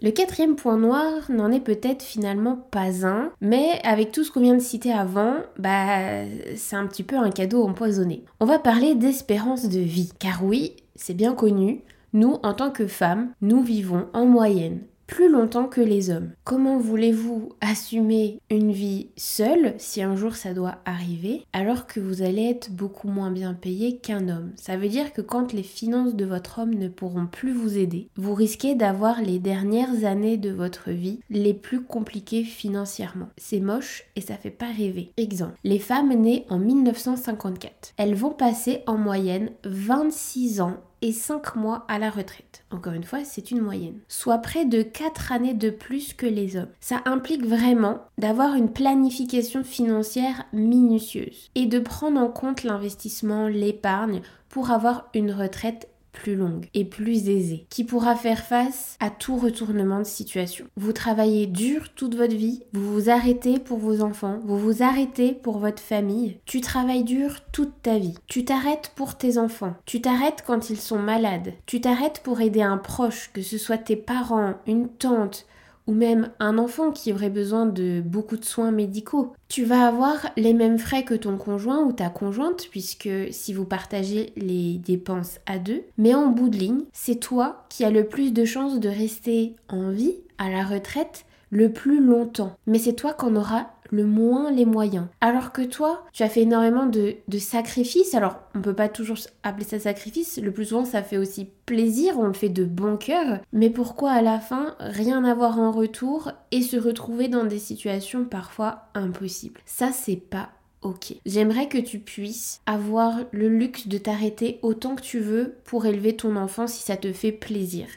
Le 0.03 0.10
quatrième 0.10 0.55
point 0.55 0.77
noir 0.77 1.29
n'en 1.29 1.51
est 1.51 1.60
peut-être 1.60 2.01
finalement 2.01 2.55
pas 2.72 3.05
un, 3.05 3.29
mais 3.39 3.79
avec 3.84 4.12
tout 4.12 4.24
ce 4.24 4.31
qu'on 4.31 4.39
vient 4.39 4.55
de 4.55 4.60
citer 4.60 4.91
avant, 4.91 5.36
bah 5.60 6.25
c'est 6.55 6.75
un 6.75 6.88
petit 6.88 7.03
peu 7.03 7.17
un 7.17 7.29
cadeau 7.29 7.63
empoisonné. 7.63 8.25
On 8.39 8.46
va 8.46 8.58
parler 8.58 8.96
d'espérance 8.96 9.70
de 9.70 9.79
vie, 9.79 10.12
car 10.17 10.43
oui, 10.43 10.75
c'est 10.96 11.13
bien 11.13 11.36
connu, 11.36 11.81
nous 12.13 12.39
en 12.41 12.55
tant 12.55 12.72
que 12.72 12.88
femmes, 12.88 13.29
nous 13.41 13.62
vivons 13.62 14.08
en 14.13 14.25
moyenne 14.25 14.79
plus 15.12 15.30
longtemps 15.30 15.68
que 15.68 15.82
les 15.82 16.10
hommes. 16.10 16.32
Comment 16.46 16.77
voulez-vous 16.77 17.50
assumer 17.60 18.39
une 18.50 18.72
vie 18.72 19.10
seule 19.18 19.75
si 19.77 20.01
un 20.01 20.15
jour 20.15 20.36
ça 20.36 20.53
doit 20.53 20.77
arriver 20.86 21.44
alors 21.51 21.86
que 21.86 22.00
vous 22.00 22.22
allez 22.22 22.46
être 22.46 22.72
beaucoup 22.72 23.10
moins 23.10 23.30
bien 23.30 23.53
payé 23.53 23.98
qu'un 23.98 24.30
homme? 24.30 24.53
Ça 24.56 24.77
veut 24.77 24.88
dire 24.88 25.12
que 25.12 25.22
quand 25.22 25.51
les 25.51 25.63
finances 25.63 26.15
de 26.15 26.24
votre 26.24 26.60
homme 26.60 26.75
ne 26.75 26.88
pourront 26.88 27.27
plus 27.27 27.51
vous 27.51 27.77
aider, 27.77 28.08
vous 28.15 28.34
risquez 28.34 28.74
d'avoir 28.74 29.22
les 29.22 29.38
dernières 29.38 30.06
années 30.06 30.38
de 30.38 30.50
votre 30.50 30.91
vie 30.91 31.20
les 31.30 31.53
plus 31.53 31.84
compliquées 31.84 32.46
financièrement. 32.46 33.27
C'est 33.36 33.60
moche 33.60 34.06
et 34.15 34.22
ça 34.22 34.38
fait 34.38 34.50
pas 34.50 34.72
rêver. 34.72 35.12
Exemple, 35.18 35.58
les 35.65 35.80
femmes 35.80 36.13
nées 36.13 36.46
en 36.50 36.58
1954, 36.58 37.96
elles 37.98 38.15
vont 38.15 38.32
passer 38.32 38.82
en 38.88 38.98
moyenne 38.98 39.50
26 39.65 40.62
ans 40.62 40.77
et 41.01 41.12
5 41.12 41.55
mois 41.55 41.86
à 41.88 42.00
la 42.00 42.10
retraite. 42.10 42.63
Encore 42.72 42.93
une 42.93 43.03
fois, 43.03 43.24
c'est 43.24 43.51
une 43.51 43.62
moyenne. 43.62 44.00
Soit 44.08 44.38
près 44.39 44.65
de 44.65 44.81
4 44.81 45.31
années 45.31 45.53
de 45.53 45.70
plus 45.70 46.13
que 46.13 46.25
les 46.25 46.58
hommes. 46.58 46.70
Ça 46.79 47.01
implique 47.05 47.46
vraiment 47.46 48.01
d'avoir 48.17 48.55
une 48.55 48.72
planification 48.72 49.63
financière 49.63 50.46
minutieuse 50.53 51.50
et 51.55 51.65
de 51.65 51.79
prendre 51.79 52.20
en 52.20 52.29
compte 52.29 52.63
l'investissement, 52.63 53.48
l'épargne 53.48 54.22
pour 54.50 54.72
avoir 54.72 55.10
une 55.13 55.31
retraite 55.31 55.88
plus 56.12 56.36
longue 56.36 56.68
et 56.74 56.86
plus 56.86 57.30
aisée, 57.30 57.65
qui 57.70 57.84
pourra 57.84 58.15
faire 58.15 58.44
face 58.44 58.98
à 59.00 59.10
tout 59.10 59.38
retournement 59.38 60.00
de 60.00 60.06
situation. 60.06 60.65
Vous 60.75 60.94
travaillez 60.94 61.48
dur 61.48 61.94
toute 61.96 62.15
votre 62.15 62.36
vie, 62.36 62.63
vous 62.74 62.94
vous 62.94 63.10
arrêtez 63.10 63.60
pour 63.60 63.77
vos 63.77 64.01
enfants, 64.01 64.39
vous 64.44 64.58
vous 64.58 64.84
arrêtez 64.84 65.34
pour 65.34 65.60
votre 65.60 65.82
famille, 65.82 66.38
tu 66.46 66.62
travailles 66.62 67.03
dur 67.03 67.39
toute 67.51 67.82
ta 67.82 67.98
vie, 67.98 68.15
tu 68.27 68.46
t'arrêtes 68.46 68.91
pour 68.96 69.18
tes 69.18 69.38
enfants, 69.38 69.75
tu 69.86 70.01
t'arrêtes 70.01 70.44
quand 70.46 70.70
ils 70.70 70.80
sont 70.80 71.00
malades, 71.00 71.53
tu 71.65 71.82
t'arrêtes 71.82 72.22
pour 72.24 72.41
aider 72.41 72.62
un 72.62 72.77
proche, 72.77 73.32
que 73.34 73.41
ce 73.41 73.58
soit 73.58 73.77
tes 73.77 73.96
parents, 73.96 74.56
une 74.68 74.89
tante, 74.89 75.46
ou 75.91 75.93
même 75.93 76.29
un 76.39 76.57
enfant 76.57 76.91
qui 76.91 77.12
aurait 77.12 77.29
besoin 77.29 77.65
de 77.65 78.01
beaucoup 78.01 78.38
de 78.38 78.45
soins 78.45 78.71
médicaux. 78.71 79.33
Tu 79.50 79.65
vas 79.65 79.86
avoir 79.86 80.29
les 80.38 80.53
mêmes 80.53 80.79
frais 80.79 81.03
que 81.03 81.13
ton 81.13 81.36
conjoint 81.36 81.83
ou 81.83 81.91
ta 81.91 82.10
conjointe, 82.10 82.69
puisque 82.71 83.10
si 83.31 83.53
vous 83.53 83.65
partagez 83.65 84.31
les 84.38 84.77
dépenses 84.77 85.39
à 85.45 85.60
deux, 85.60 85.83
mais 85.98 86.13
en 86.13 86.27
bout 86.27 86.48
de 86.48 86.55
ligne, 86.55 86.83
c'est 86.93 87.19
toi 87.19 87.65
qui 87.67 87.83
as 87.83 87.91
le 87.91 88.05
plus 88.05 88.31
de 88.31 88.45
chances 88.45 88.79
de 88.79 88.88
rester 88.88 89.57
en 89.67 89.89
vie 89.89 90.15
à 90.38 90.50
la 90.50 90.63
retraite 90.63 91.25
le 91.50 91.74
plus 91.74 92.01
longtemps. 92.01 92.55
Mais 92.67 92.79
c'est 92.79 92.93
toi 92.93 93.12
qu'on 93.13 93.36
aura 93.36 93.74
le 93.91 94.05
moins 94.05 94.51
les 94.51 94.65
moyens. 94.65 95.07
Alors 95.19 95.51
que 95.51 95.62
toi, 95.62 96.05
tu 96.13 96.24
as 96.24 96.29
fait 96.29 96.41
énormément 96.41 96.86
de, 96.86 97.17
sacrifices. 97.38 98.15
Alors, 98.15 98.39
on 98.55 98.62
peut 98.62 98.74
pas 98.74 98.89
toujours 98.89 99.17
appeler 99.43 99.65
ça 99.65 99.79
sacrifice. 99.79 100.39
Le 100.41 100.51
plus 100.51 100.65
souvent, 100.65 100.86
ça 100.86 101.03
fait 101.03 101.17
aussi 101.17 101.48
plaisir. 101.65 102.17
On 102.17 102.27
le 102.27 102.33
fait 102.33 102.50
de 102.50 102.63
bon 102.63 102.98
cœur. 102.98 103.39
Mais 103.53 103.69
pourquoi 103.69 104.12
à 104.12 104.21
la 104.21 104.39
fin, 104.39 104.75
rien 104.79 105.24
avoir 105.24 105.60
en 105.60 105.71
retour 105.71 106.31
et 106.51 106.62
se 106.62 106.77
retrouver 106.77 107.27
dans 107.27 107.45
des 107.45 107.60
situations 107.60 108.25
parfois 108.25 108.86
impossibles? 108.93 109.62
Ça, 109.65 109.91
c'est 109.91 110.15
pas 110.15 110.50
ok. 110.81 111.15
J'aimerais 111.25 111.67
que 111.67 111.77
tu 111.77 112.00
puisses 112.00 112.62
avoir 112.65 113.19
le 113.31 113.50
luxe 113.50 113.88
de 113.88 113.98
t'arrêter 113.98 114.60
autant 114.62 114.95
que 114.95 115.01
tu 115.01 115.19
veux 115.19 115.55
pour 115.63 115.86
élever 115.86 116.15
ton 116.15 116.36
enfant 116.36 116.67
si 116.67 116.81
ça 116.83 116.98
te 116.98 117.12
fait 117.13 117.31
plaisir. 117.31 117.88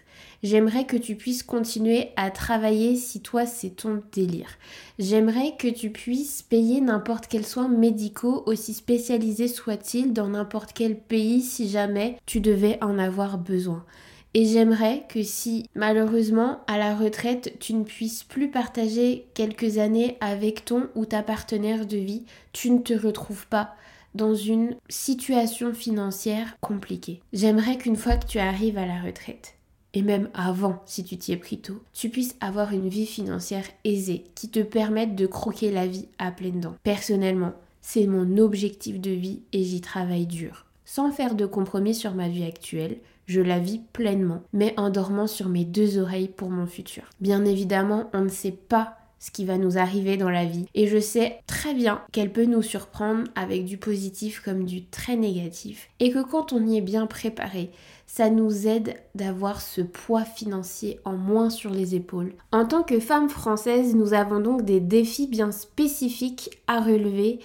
J'aimerais 0.44 0.84
que 0.84 0.98
tu 0.98 1.16
puisses 1.16 1.42
continuer 1.42 2.10
à 2.16 2.30
travailler 2.30 2.96
si 2.96 3.22
toi 3.22 3.46
c'est 3.46 3.70
ton 3.70 4.02
délire. 4.12 4.50
J'aimerais 4.98 5.56
que 5.58 5.68
tu 5.68 5.88
puisses 5.88 6.42
payer 6.42 6.82
n'importe 6.82 7.28
quel 7.28 7.46
soin 7.46 7.66
médicaux, 7.66 8.42
aussi 8.44 8.74
spécialisé 8.74 9.48
soit-il, 9.48 10.12
dans 10.12 10.28
n'importe 10.28 10.74
quel 10.74 10.98
pays 10.98 11.40
si 11.40 11.70
jamais 11.70 12.18
tu 12.26 12.42
devais 12.42 12.76
en 12.84 12.98
avoir 12.98 13.38
besoin. 13.38 13.86
Et 14.34 14.44
j'aimerais 14.44 15.06
que 15.08 15.22
si 15.22 15.64
malheureusement 15.74 16.60
à 16.66 16.76
la 16.76 16.94
retraite 16.94 17.56
tu 17.58 17.72
ne 17.72 17.84
puisses 17.84 18.22
plus 18.22 18.50
partager 18.50 19.26
quelques 19.32 19.78
années 19.78 20.18
avec 20.20 20.66
ton 20.66 20.88
ou 20.94 21.06
ta 21.06 21.22
partenaire 21.22 21.86
de 21.86 21.96
vie, 21.96 22.26
tu 22.52 22.70
ne 22.70 22.80
te 22.80 22.92
retrouves 22.92 23.46
pas 23.46 23.76
dans 24.14 24.34
une 24.34 24.76
situation 24.90 25.72
financière 25.72 26.58
compliquée. 26.60 27.22
J'aimerais 27.32 27.78
qu'une 27.78 27.96
fois 27.96 28.18
que 28.18 28.26
tu 28.26 28.38
arrives 28.38 28.76
à 28.76 28.84
la 28.84 29.00
retraite, 29.00 29.54
et 29.94 30.02
même 30.02 30.28
avant 30.34 30.82
si 30.84 31.04
tu 31.04 31.16
t'y 31.16 31.32
es 31.32 31.36
pris 31.36 31.58
tôt, 31.58 31.80
tu 31.92 32.10
puisses 32.10 32.36
avoir 32.40 32.72
une 32.72 32.88
vie 32.88 33.06
financière 33.06 33.64
aisée 33.84 34.24
qui 34.34 34.50
te 34.50 34.60
permette 34.60 35.14
de 35.14 35.26
croquer 35.26 35.70
la 35.70 35.86
vie 35.86 36.08
à 36.18 36.30
pleines 36.32 36.60
dents. 36.60 36.74
Personnellement, 36.82 37.52
c'est 37.80 38.06
mon 38.06 38.36
objectif 38.38 39.00
de 39.00 39.12
vie 39.12 39.40
et 39.52 39.62
j'y 39.62 39.80
travaille 39.80 40.26
dur. 40.26 40.66
Sans 40.84 41.10
faire 41.10 41.34
de 41.34 41.46
compromis 41.46 41.94
sur 41.94 42.14
ma 42.14 42.28
vie 42.28 42.44
actuelle, 42.44 42.98
je 43.26 43.40
la 43.40 43.58
vis 43.58 43.80
pleinement, 43.92 44.42
mais 44.52 44.74
en 44.76 44.90
dormant 44.90 45.26
sur 45.26 45.48
mes 45.48 45.64
deux 45.64 45.98
oreilles 45.98 46.28
pour 46.28 46.50
mon 46.50 46.66
futur. 46.66 47.04
Bien 47.20 47.44
évidemment, 47.44 48.10
on 48.12 48.22
ne 48.22 48.28
sait 48.28 48.52
pas 48.52 48.98
ce 49.24 49.30
qui 49.30 49.46
va 49.46 49.56
nous 49.56 49.78
arriver 49.78 50.18
dans 50.18 50.28
la 50.28 50.44
vie. 50.44 50.66
Et 50.74 50.86
je 50.86 51.00
sais 51.00 51.38
très 51.46 51.72
bien 51.72 52.02
qu'elle 52.12 52.30
peut 52.30 52.44
nous 52.44 52.60
surprendre 52.60 53.24
avec 53.34 53.64
du 53.64 53.78
positif 53.78 54.42
comme 54.44 54.64
du 54.64 54.84
très 54.84 55.16
négatif. 55.16 55.88
Et 55.98 56.10
que 56.10 56.22
quand 56.22 56.52
on 56.52 56.66
y 56.66 56.76
est 56.76 56.82
bien 56.82 57.06
préparé, 57.06 57.70
ça 58.06 58.28
nous 58.28 58.68
aide 58.68 58.96
d'avoir 59.14 59.62
ce 59.62 59.80
poids 59.80 60.26
financier 60.26 61.00
en 61.06 61.16
moins 61.16 61.48
sur 61.48 61.70
les 61.70 61.94
épaules. 61.94 62.34
En 62.52 62.66
tant 62.66 62.82
que 62.82 63.00
femme 63.00 63.30
française, 63.30 63.94
nous 63.94 64.12
avons 64.12 64.40
donc 64.40 64.62
des 64.62 64.80
défis 64.80 65.26
bien 65.26 65.52
spécifiques 65.52 66.50
à 66.66 66.82
relever 66.82 67.38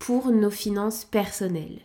pour 0.00 0.32
nos 0.32 0.50
finances 0.50 1.04
personnelles. 1.04 1.78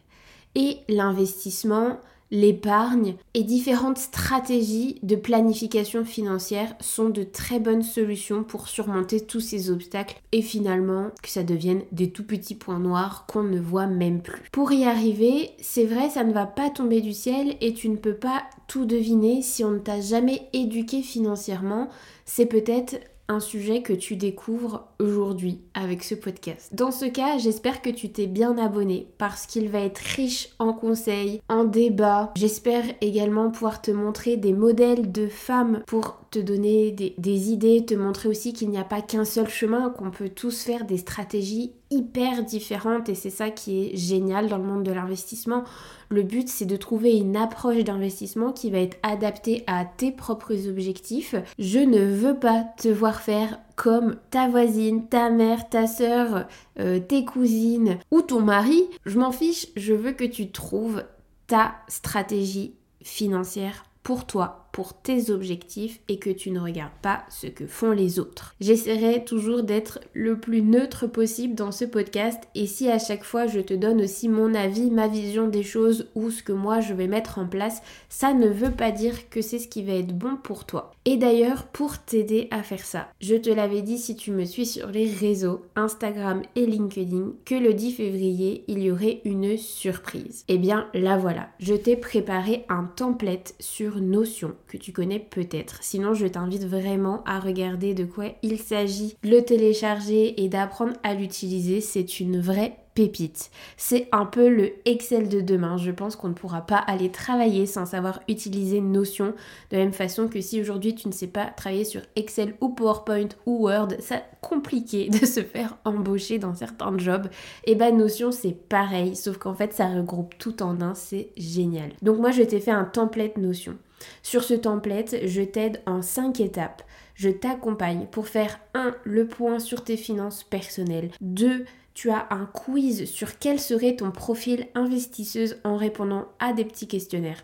Et 0.56 0.80
l'investissement, 0.90 2.00
l'épargne 2.32 3.16
et 3.34 3.44
différentes 3.44 3.98
stratégies 3.98 5.00
de 5.04 5.16
planification 5.16 6.06
financière 6.06 6.76
sont 6.80 7.10
de 7.10 7.24
très 7.24 7.60
bonnes 7.60 7.84
solutions 7.84 8.44
pour 8.44 8.68
surmonter 8.68 9.22
tous 9.22 9.40
ces 9.40 9.70
obstacles 9.70 10.22
et 10.32 10.42
finalement 10.42 11.12
que 11.22 11.30
ça 11.30 11.44
devienne 11.44 11.84
des 11.92 12.10
tout 12.12 12.24
petits 12.26 12.56
points 12.56 12.80
noirs 12.80 13.26
qu'on 13.28 13.44
ne 13.44 13.60
voit 13.60 13.88
même 13.88 14.22
plus. 14.22 14.42
Pour 14.52 14.72
y 14.72 14.86
arriver, 14.86 15.52
c'est 15.62 15.86
vrai, 15.86 16.10
ça 16.10 16.24
ne 16.24 16.34
va 16.34 16.46
pas 16.46 16.70
tomber 16.70 17.02
du 17.02 17.14
ciel 17.14 17.56
et 17.62 17.74
tu 17.74 17.90
ne 17.90 17.98
peux 17.98 18.16
pas 18.16 18.44
tout 18.68 18.86
deviner 18.86 19.42
si 19.42 19.64
on 19.64 19.72
ne 19.72 19.80
t'a 19.80 20.02
jamais 20.02 20.50
éduqué 20.54 21.02
financièrement. 21.02 21.90
C'est 22.26 22.48
peut-être 22.48 23.00
un 23.28 23.40
sujet 23.40 23.82
que 23.82 23.94
tu 23.94 24.16
découvres 24.16 24.88
aujourd'hui 25.00 25.62
avec 25.74 26.04
ce 26.04 26.16
podcast. 26.16 26.74
Dans 26.76 26.92
ce 26.92 27.06
cas, 27.06 27.38
j'espère 27.38 27.82
que 27.82 27.90
tu 27.90 28.12
t'es 28.12 28.28
bien 28.28 28.58
abonné 28.58 29.08
parce 29.18 29.48
qu'il 29.48 29.70
va 29.70 29.80
être 29.80 29.98
riche 29.98 30.50
en 30.60 30.74
conseils, 30.74 31.42
en 31.50 31.64
débats. 31.64 32.32
J'espère 32.36 32.84
également 33.02 33.50
pouvoir 33.50 33.82
te 33.82 33.92
montrer 33.92 34.38
des 34.38 34.54
modèles 34.54 35.12
de 35.12 35.28
femmes 35.28 35.82
pour 35.88 36.20
donner 36.40 36.92
des, 36.92 37.16
des 37.18 37.52
idées, 37.52 37.86
te 37.86 37.94
montrer 37.94 38.30
aussi 38.30 38.54
qu'il 38.54 38.70
n'y 38.70 38.78
a 38.78 38.84
pas 38.84 39.02
qu'un 39.02 39.26
seul 39.26 39.50
chemin, 39.50 39.90
qu'on 39.90 40.12
peut 40.12 40.30
tous 40.30 40.64
faire 40.64 40.86
des 40.86 40.98
stratégies 40.98 41.72
hyper 41.92 42.44
différentes 42.44 43.10
et 43.10 43.16
c'est 43.16 43.30
ça 43.30 43.50
qui 43.50 43.86
est 43.86 43.96
génial 43.96 44.48
dans 44.48 44.58
le 44.58 44.64
monde 44.64 44.84
de 44.84 44.92
l'investissement. 44.92 45.64
Le 46.10 46.24
but 46.24 46.48
c'est 46.50 46.66
de 46.66 46.76
trouver 46.76 47.16
une 47.18 47.38
approche 47.38 47.84
d'investissement 47.84 48.52
qui 48.52 48.70
va 48.70 48.80
être 48.80 48.98
adaptée 49.04 49.64
à 49.68 49.86
tes 49.86 50.12
propres 50.12 50.68
objectifs. 50.68 51.36
Je 51.60 51.80
ne 51.80 52.06
veux 52.06 52.36
pas 52.36 52.66
te 52.78 52.88
voir 52.88 53.22
faire 53.22 53.60
comme 53.76 54.16
ta 54.32 54.48
voisine, 54.48 55.08
ta 55.08 55.30
mère, 55.30 55.70
ta 55.70 55.88
soeur, 55.88 56.48
euh, 56.80 57.00
tes 57.00 57.26
cousines 57.26 58.00
ou 58.12 58.22
ton 58.22 58.42
mari. 58.42 58.84
Je 59.06 59.20
m'en 59.20 59.32
fiche, 59.32 59.68
je 59.76 59.94
veux 59.94 60.14
que 60.14 60.24
tu 60.24 60.52
trouves 60.52 61.04
ta 61.48 61.76
stratégie 61.88 62.74
financière 63.02 63.86
pour 64.04 64.26
toi 64.26 64.65
pour 64.76 64.94
tes 64.94 65.32
objectifs 65.32 66.02
et 66.10 66.20
que 66.20 66.30
tu 66.30 66.52
ne 66.52 66.60
regardes 66.60 66.92
pas 67.02 67.24
ce 67.30 67.48
que 67.48 67.66
font 67.66 67.92
les 67.92 68.20
autres. 68.20 68.56
J'essaierai 68.60 69.24
toujours 69.24 69.64
d'être 69.64 70.02
le 70.12 70.38
plus 70.38 70.62
neutre 70.62 71.08
possible 71.08 71.56
dans 71.56 71.72
ce 71.72 71.86
podcast 71.86 72.44
et 72.56 72.68
si 72.68 72.90
à 72.90 73.00
chaque 73.00 73.24
fois 73.24 73.48
je 73.48 73.62
te 73.62 73.74
donne 73.74 74.02
aussi 74.02 74.28
mon 74.28 74.54
avis, 74.54 74.92
ma 74.92 75.08
vision 75.08 75.48
des 75.48 75.64
choses 75.64 76.10
ou 76.14 76.30
ce 76.30 76.44
que 76.44 76.52
moi 76.52 76.82
je 76.82 76.94
vais 76.94 77.08
mettre 77.08 77.40
en 77.40 77.48
place, 77.48 77.82
ça 78.10 78.34
ne 78.34 78.50
veut 78.50 78.72
pas 78.72 78.92
dire 78.92 79.30
que 79.30 79.42
c'est 79.42 79.60
ce 79.60 79.70
qui 79.70 79.82
va 79.82 79.94
être 79.94 80.14
bon 80.14 80.36
pour 80.36 80.66
toi. 80.66 80.92
Et 81.06 81.16
d'ailleurs, 81.16 81.68
pour 81.68 82.00
t'aider 82.00 82.50
à 82.52 82.62
faire 82.62 82.84
ça, 82.84 83.08
je 83.22 83.36
te 83.36 83.50
l'avais 83.50 83.82
dit 83.82 83.98
si 83.98 84.16
tu 84.18 84.32
me 84.32 84.44
suis 84.44 84.66
sur 84.66 84.88
les 84.88 85.10
réseaux, 85.10 85.62
Instagram 85.76 86.42
et 86.56 86.66
LinkedIn, 86.66 87.34
que 87.46 87.56
le 87.56 87.74
10 87.74 87.94
février, 87.94 88.66
il 88.68 88.80
y 88.80 88.92
aurait 88.92 89.22
une 89.24 89.56
surprise. 89.56 90.44
Et 90.48 90.56
eh 90.56 90.58
bien, 90.58 90.88
la 90.94 91.18
voilà. 91.18 91.48
Je 91.60 91.76
t'ai 91.76 91.96
préparé 91.96 92.66
un 92.70 92.86
template 92.86 93.54
sur 93.60 94.02
Notion 94.02 94.56
tu 94.78 94.92
connais 94.92 95.20
peut-être. 95.20 95.80
Sinon, 95.82 96.14
je 96.14 96.28
t'invite 96.28 96.66
vraiment 96.66 97.24
à 97.26 97.40
regarder 97.40 97.94
de 97.94 98.06
quoi 98.06 98.26
il 98.42 98.60
s'agit, 98.60 99.16
le 99.24 99.42
télécharger 99.42 100.44
et 100.44 100.50
d'apprendre 100.50 100.94
à 101.04 101.14
l'utiliser. 101.14 101.82
C'est 101.82 102.20
une 102.20 102.40
vraie 102.40 102.78
pépite. 102.96 103.52
C'est 103.78 104.08
un 104.12 104.26
peu 104.26 104.50
le 104.50 104.72
Excel 104.86 105.30
de 105.30 105.42
demain. 105.42 105.78
Je 105.78 105.92
pense 105.92 106.16
qu'on 106.16 106.30
ne 106.30 106.34
pourra 106.34 106.62
pas 106.66 106.78
aller 106.78 107.12
travailler 107.12 107.66
sans 107.66 107.86
savoir 107.86 108.22
utiliser 108.28 108.82
Notion. 108.82 109.34
De 109.70 109.78
la 109.78 109.84
même 109.84 109.94
façon 109.94 110.28
que 110.28 110.42
si 110.42 110.60
aujourd'hui 110.60 110.96
tu 110.96 111.08
ne 111.08 111.14
sais 111.14 111.28
pas 111.28 111.46
travailler 111.46 111.84
sur 111.84 112.02
Excel 112.16 112.56
ou 112.62 112.70
PowerPoint 112.70 113.30
ou 113.46 113.68
Word, 113.68 113.90
c'est 114.00 114.24
compliqué 114.42 115.10
de 115.10 115.26
se 115.26 115.42
faire 115.42 115.78
embaucher 115.84 116.40
dans 116.40 116.56
certains 116.56 116.98
jobs. 116.98 117.28
Et 117.66 117.76
ben 117.76 117.96
Notion 117.96 118.32
c'est 118.32 118.58
pareil, 118.68 119.16
sauf 119.16 119.38
qu'en 119.38 119.54
fait 119.54 119.74
ça 119.74 119.88
regroupe 119.88 120.38
tout 120.38 120.64
en 120.64 120.82
un, 120.82 120.96
c'est 120.96 121.30
génial. 121.38 121.92
Donc 122.02 122.20
moi 122.20 122.32
je 122.32 122.44
t'ai 122.44 122.62
fait 122.62 122.72
un 122.72 122.86
template 122.86 123.38
Notion. 123.38 123.78
Sur 124.24 124.44
ce 124.44 124.54
template, 124.54 125.16
je 125.26 125.42
t'aide 125.42 125.82
en 125.86 126.02
5 126.02 126.40
étapes. 126.40 126.84
Je 127.16 127.30
t'accompagne 127.30 128.08
pour 128.12 128.28
faire 128.28 128.60
1. 128.74 128.94
le 129.04 129.28
point 129.28 129.60
sur 129.60 129.84
tes 129.84 129.98
finances 129.98 130.44
personnelles, 130.44 131.12
2 131.22 131.66
tu 131.96 132.12
as 132.12 132.28
un 132.30 132.46
quiz 132.46 133.06
sur 133.06 133.40
quel 133.40 133.60
serait 133.60 133.96
ton 133.96 134.12
profil 134.12 134.68
investisseuse 134.76 135.58
en 135.64 135.78
répondant 135.78 136.28
à 136.40 136.54
des 136.54 136.66
petits 136.66 136.88
questionnaires. 136.88 137.44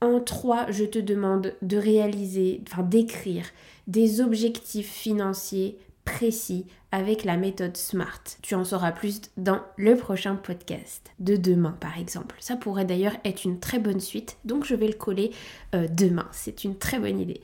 En 0.00 0.20
3, 0.20 0.70
je 0.70 0.84
te 0.84 0.98
demande 0.98 1.54
de 1.62 1.76
réaliser, 1.76 2.62
enfin 2.66 2.82
d'écrire 2.82 3.44
des 3.88 4.20
objectifs 4.20 4.90
financiers 4.90 5.76
précis 6.04 6.66
avec 6.90 7.24
la 7.24 7.36
méthode 7.36 7.76
SMART. 7.76 8.22
Tu 8.42 8.54
en 8.54 8.64
sauras 8.64 8.92
plus 8.92 9.22
dans 9.36 9.60
le 9.76 9.96
prochain 9.96 10.36
podcast 10.36 11.10
de 11.20 11.36
demain 11.36 11.76
par 11.80 11.98
exemple. 11.98 12.36
Ça 12.40 12.56
pourrait 12.56 12.84
d'ailleurs 12.84 13.16
être 13.24 13.44
une 13.44 13.60
très 13.60 13.78
bonne 13.78 14.00
suite, 14.00 14.36
donc 14.44 14.64
je 14.64 14.74
vais 14.74 14.88
le 14.88 14.92
coller 14.92 15.30
euh, 15.74 15.86
demain. 15.88 16.28
C'est 16.32 16.64
une 16.64 16.76
très 16.76 16.98
bonne 16.98 17.20
idée. 17.20 17.40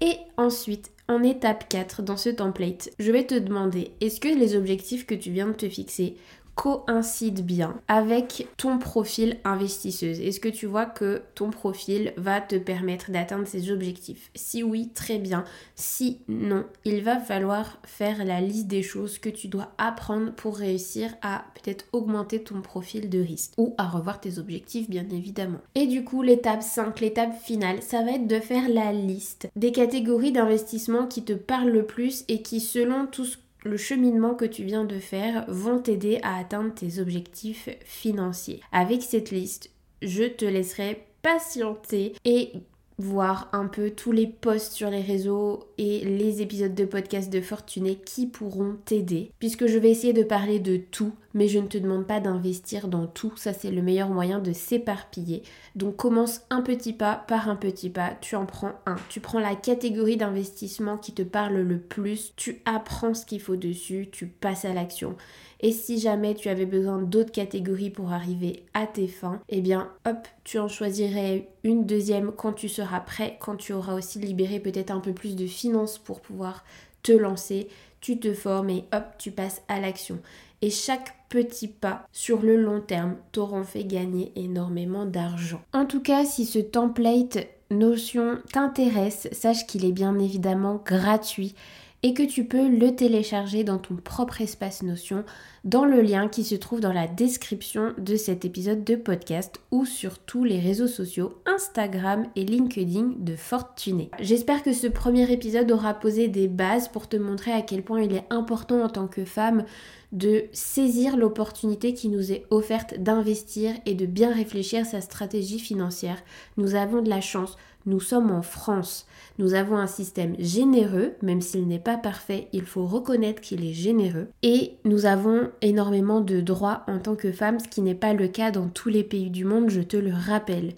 Et 0.00 0.16
ensuite, 0.36 0.90
en 1.08 1.22
étape 1.22 1.68
4 1.68 2.02
dans 2.02 2.16
ce 2.16 2.30
template, 2.30 2.90
je 2.98 3.10
vais 3.10 3.26
te 3.26 3.34
demander 3.34 3.92
est-ce 4.00 4.20
que 4.20 4.28
les 4.28 4.56
objectifs 4.56 5.06
que 5.06 5.14
tu 5.14 5.30
viens 5.30 5.48
de 5.48 5.52
te 5.52 5.68
fixer 5.68 6.16
coïncide 6.54 7.44
bien 7.44 7.80
avec 7.88 8.48
ton 8.56 8.78
profil 8.78 9.38
investisseuse 9.44 10.20
Est-ce 10.20 10.40
que 10.40 10.48
tu 10.48 10.66
vois 10.66 10.86
que 10.86 11.22
ton 11.34 11.50
profil 11.50 12.12
va 12.16 12.40
te 12.40 12.56
permettre 12.56 13.10
d'atteindre 13.10 13.46
ces 13.46 13.70
objectifs? 13.70 14.30
Si 14.34 14.62
oui, 14.62 14.90
très 14.94 15.18
bien. 15.18 15.44
Si 15.74 16.18
non, 16.28 16.64
il 16.84 17.02
va 17.02 17.18
falloir 17.18 17.78
faire 17.84 18.24
la 18.24 18.40
liste 18.40 18.66
des 18.66 18.82
choses 18.82 19.18
que 19.18 19.28
tu 19.28 19.48
dois 19.48 19.72
apprendre 19.78 20.32
pour 20.32 20.56
réussir 20.56 21.14
à 21.22 21.44
peut-être 21.54 21.86
augmenter 21.92 22.42
ton 22.42 22.60
profil 22.60 23.08
de 23.08 23.20
risque 23.20 23.52
ou 23.56 23.74
à 23.78 23.88
revoir 23.88 24.20
tes 24.20 24.38
objectifs 24.38 24.90
bien 24.90 25.06
évidemment. 25.10 25.60
Et 25.74 25.86
du 25.86 26.04
coup, 26.04 26.22
l'étape 26.22 26.62
5, 26.62 27.00
l'étape 27.00 27.34
finale, 27.40 27.82
ça 27.82 28.02
va 28.02 28.12
être 28.12 28.26
de 28.26 28.40
faire 28.40 28.68
la 28.68 28.92
liste 28.92 29.48
des 29.56 29.72
catégories 29.72 30.32
d'investissement 30.32 31.06
qui 31.06 31.24
te 31.24 31.32
parlent 31.32 31.70
le 31.70 31.86
plus 31.86 32.24
et 32.28 32.42
qui 32.42 32.60
selon 32.60 33.06
tout 33.06 33.24
ce 33.24 33.36
le 33.64 33.76
cheminement 33.76 34.34
que 34.34 34.44
tu 34.44 34.64
viens 34.64 34.84
de 34.84 34.98
faire 34.98 35.44
vont 35.48 35.78
t'aider 35.78 36.18
à 36.22 36.36
atteindre 36.38 36.74
tes 36.74 37.00
objectifs 37.00 37.68
financiers. 37.84 38.60
Avec 38.72 39.02
cette 39.02 39.30
liste, 39.30 39.70
je 40.02 40.24
te 40.24 40.44
laisserai 40.44 41.06
patienter 41.22 42.14
et 42.24 42.52
voir 42.98 43.48
un 43.52 43.66
peu 43.66 43.90
tous 43.90 44.12
les 44.12 44.26
posts 44.26 44.72
sur 44.72 44.90
les 44.90 45.00
réseaux 45.00 45.64
et 45.78 46.00
les 46.00 46.42
épisodes 46.42 46.74
de 46.74 46.84
podcast 46.84 47.32
de 47.32 47.40
Fortuné 47.40 47.96
qui 47.96 48.26
pourront 48.26 48.76
t'aider. 48.84 49.30
Puisque 49.38 49.66
je 49.66 49.78
vais 49.78 49.90
essayer 49.90 50.12
de 50.12 50.22
parler 50.22 50.58
de 50.58 50.76
tout, 50.76 51.12
mais 51.34 51.48
je 51.48 51.58
ne 51.58 51.66
te 51.66 51.78
demande 51.78 52.06
pas 52.06 52.20
d'investir 52.20 52.88
dans 52.88 53.06
tout. 53.06 53.32
Ça, 53.36 53.52
c'est 53.52 53.70
le 53.70 53.82
meilleur 53.82 54.08
moyen 54.08 54.38
de 54.38 54.52
s'éparpiller. 54.52 55.42
Donc 55.76 55.96
commence 55.96 56.42
un 56.50 56.62
petit 56.62 56.92
pas 56.92 57.24
par 57.26 57.48
un 57.48 57.56
petit 57.56 57.90
pas. 57.90 58.12
Tu 58.20 58.36
en 58.36 58.46
prends 58.46 58.72
un. 58.86 58.96
Tu 59.08 59.20
prends 59.20 59.40
la 59.40 59.54
catégorie 59.54 60.16
d'investissement 60.16 60.98
qui 60.98 61.12
te 61.12 61.22
parle 61.22 61.60
le 61.60 61.78
plus. 61.78 62.32
Tu 62.36 62.60
apprends 62.64 63.14
ce 63.14 63.26
qu'il 63.26 63.40
faut 63.40 63.56
dessus. 63.56 64.08
Tu 64.12 64.26
passes 64.26 64.64
à 64.64 64.74
l'action. 64.74 65.16
Et 65.64 65.70
si 65.70 66.00
jamais 66.00 66.34
tu 66.34 66.48
avais 66.48 66.66
besoin 66.66 66.98
d'autres 66.98 67.30
catégories 67.30 67.90
pour 67.90 68.12
arriver 68.12 68.64
à 68.74 68.86
tes 68.86 69.06
fins, 69.06 69.40
eh 69.48 69.60
bien 69.60 69.92
hop, 70.06 70.26
tu 70.42 70.58
en 70.58 70.66
choisirais 70.66 71.48
une 71.62 71.86
deuxième 71.86 72.32
quand 72.32 72.52
tu 72.52 72.68
seras 72.68 72.98
prêt, 72.98 73.38
quand 73.40 73.56
tu 73.56 73.72
auras 73.72 73.94
aussi 73.94 74.18
libéré 74.18 74.58
peut-être 74.58 74.90
un 74.90 74.98
peu 74.98 75.12
plus 75.12 75.36
de 75.36 75.46
finances 75.46 75.98
pour 75.98 76.20
pouvoir 76.20 76.64
te 77.04 77.12
lancer, 77.12 77.68
tu 78.00 78.18
te 78.18 78.34
formes 78.34 78.70
et 78.70 78.84
hop, 78.92 79.04
tu 79.18 79.30
passes 79.30 79.62
à 79.68 79.78
l'action. 79.78 80.18
Et 80.62 80.70
chaque 80.70 81.28
petit 81.28 81.68
pas 81.68 82.06
sur 82.12 82.42
le 82.42 82.56
long 82.56 82.80
terme 82.80 83.16
t'auront 83.32 83.64
fait 83.64 83.84
gagner 83.84 84.32
énormément 84.36 85.04
d'argent. 85.04 85.60
En 85.72 85.86
tout 85.86 86.00
cas, 86.00 86.24
si 86.24 86.46
ce 86.46 86.60
template 86.60 87.38
Notion 87.70 88.38
t'intéresse, 88.52 89.28
sache 89.32 89.66
qu'il 89.66 89.84
est 89.84 89.92
bien 89.92 90.18
évidemment 90.18 90.82
gratuit 90.84 91.54
et 92.02 92.14
que 92.14 92.22
tu 92.22 92.44
peux 92.44 92.68
le 92.68 92.96
télécharger 92.96 93.62
dans 93.62 93.78
ton 93.78 93.94
propre 93.94 94.40
espace 94.40 94.82
Notion 94.82 95.24
dans 95.64 95.84
le 95.84 96.00
lien 96.00 96.26
qui 96.26 96.42
se 96.42 96.56
trouve 96.56 96.80
dans 96.80 96.92
la 96.92 97.06
description 97.06 97.94
de 97.96 98.16
cet 98.16 98.44
épisode 98.44 98.82
de 98.82 98.96
podcast 98.96 99.60
ou 99.70 99.84
sur 99.84 100.18
tous 100.18 100.42
les 100.42 100.58
réseaux 100.58 100.88
sociaux 100.88 101.34
Instagram 101.46 102.26
et 102.34 102.44
LinkedIn 102.44 103.12
de 103.18 103.36
Fortuné. 103.36 104.10
J'espère 104.18 104.64
que 104.64 104.72
ce 104.72 104.88
premier 104.88 105.30
épisode 105.30 105.70
aura 105.70 105.94
posé 105.94 106.26
des 106.26 106.48
bases 106.48 106.88
pour 106.88 107.08
te 107.08 107.16
montrer 107.16 107.52
à 107.52 107.62
quel 107.62 107.82
point 107.82 108.02
il 108.02 108.14
est 108.14 108.26
important 108.30 108.82
en 108.82 108.88
tant 108.88 109.06
que 109.06 109.24
femme 109.24 109.64
de 110.10 110.44
saisir 110.52 111.16
l'opportunité 111.16 111.94
qui 111.94 112.08
nous 112.08 112.32
est 112.32 112.44
offerte 112.50 112.98
d'investir 112.98 113.74
et 113.86 113.94
de 113.94 114.04
bien 114.04 114.32
réfléchir 114.32 114.84
sa 114.84 115.00
stratégie 115.00 115.58
financière. 115.58 116.22
Nous 116.56 116.74
avons 116.74 117.00
de 117.00 117.08
la 117.08 117.22
chance 117.22 117.56
nous 117.86 118.00
sommes 118.00 118.30
en 118.30 118.42
France. 118.42 119.06
Nous 119.38 119.54
avons 119.54 119.76
un 119.76 119.86
système 119.86 120.34
généreux, 120.38 121.14
même 121.22 121.40
s'il 121.40 121.66
n'est 121.66 121.78
pas 121.78 121.96
parfait, 121.96 122.48
il 122.52 122.64
faut 122.64 122.86
reconnaître 122.86 123.40
qu'il 123.40 123.64
est 123.64 123.72
généreux. 123.72 124.28
Et 124.42 124.76
nous 124.84 125.06
avons 125.06 125.50
énormément 125.60 126.20
de 126.20 126.40
droits 126.40 126.84
en 126.86 126.98
tant 126.98 127.16
que 127.16 127.32
femmes, 127.32 127.60
ce 127.60 127.68
qui 127.68 127.82
n'est 127.82 127.94
pas 127.94 128.12
le 128.12 128.28
cas 128.28 128.50
dans 128.50 128.68
tous 128.68 128.88
les 128.88 129.04
pays 129.04 129.30
du 129.30 129.44
monde, 129.44 129.70
je 129.70 129.80
te 129.80 129.96
le 129.96 130.12
rappelle. 130.12 130.74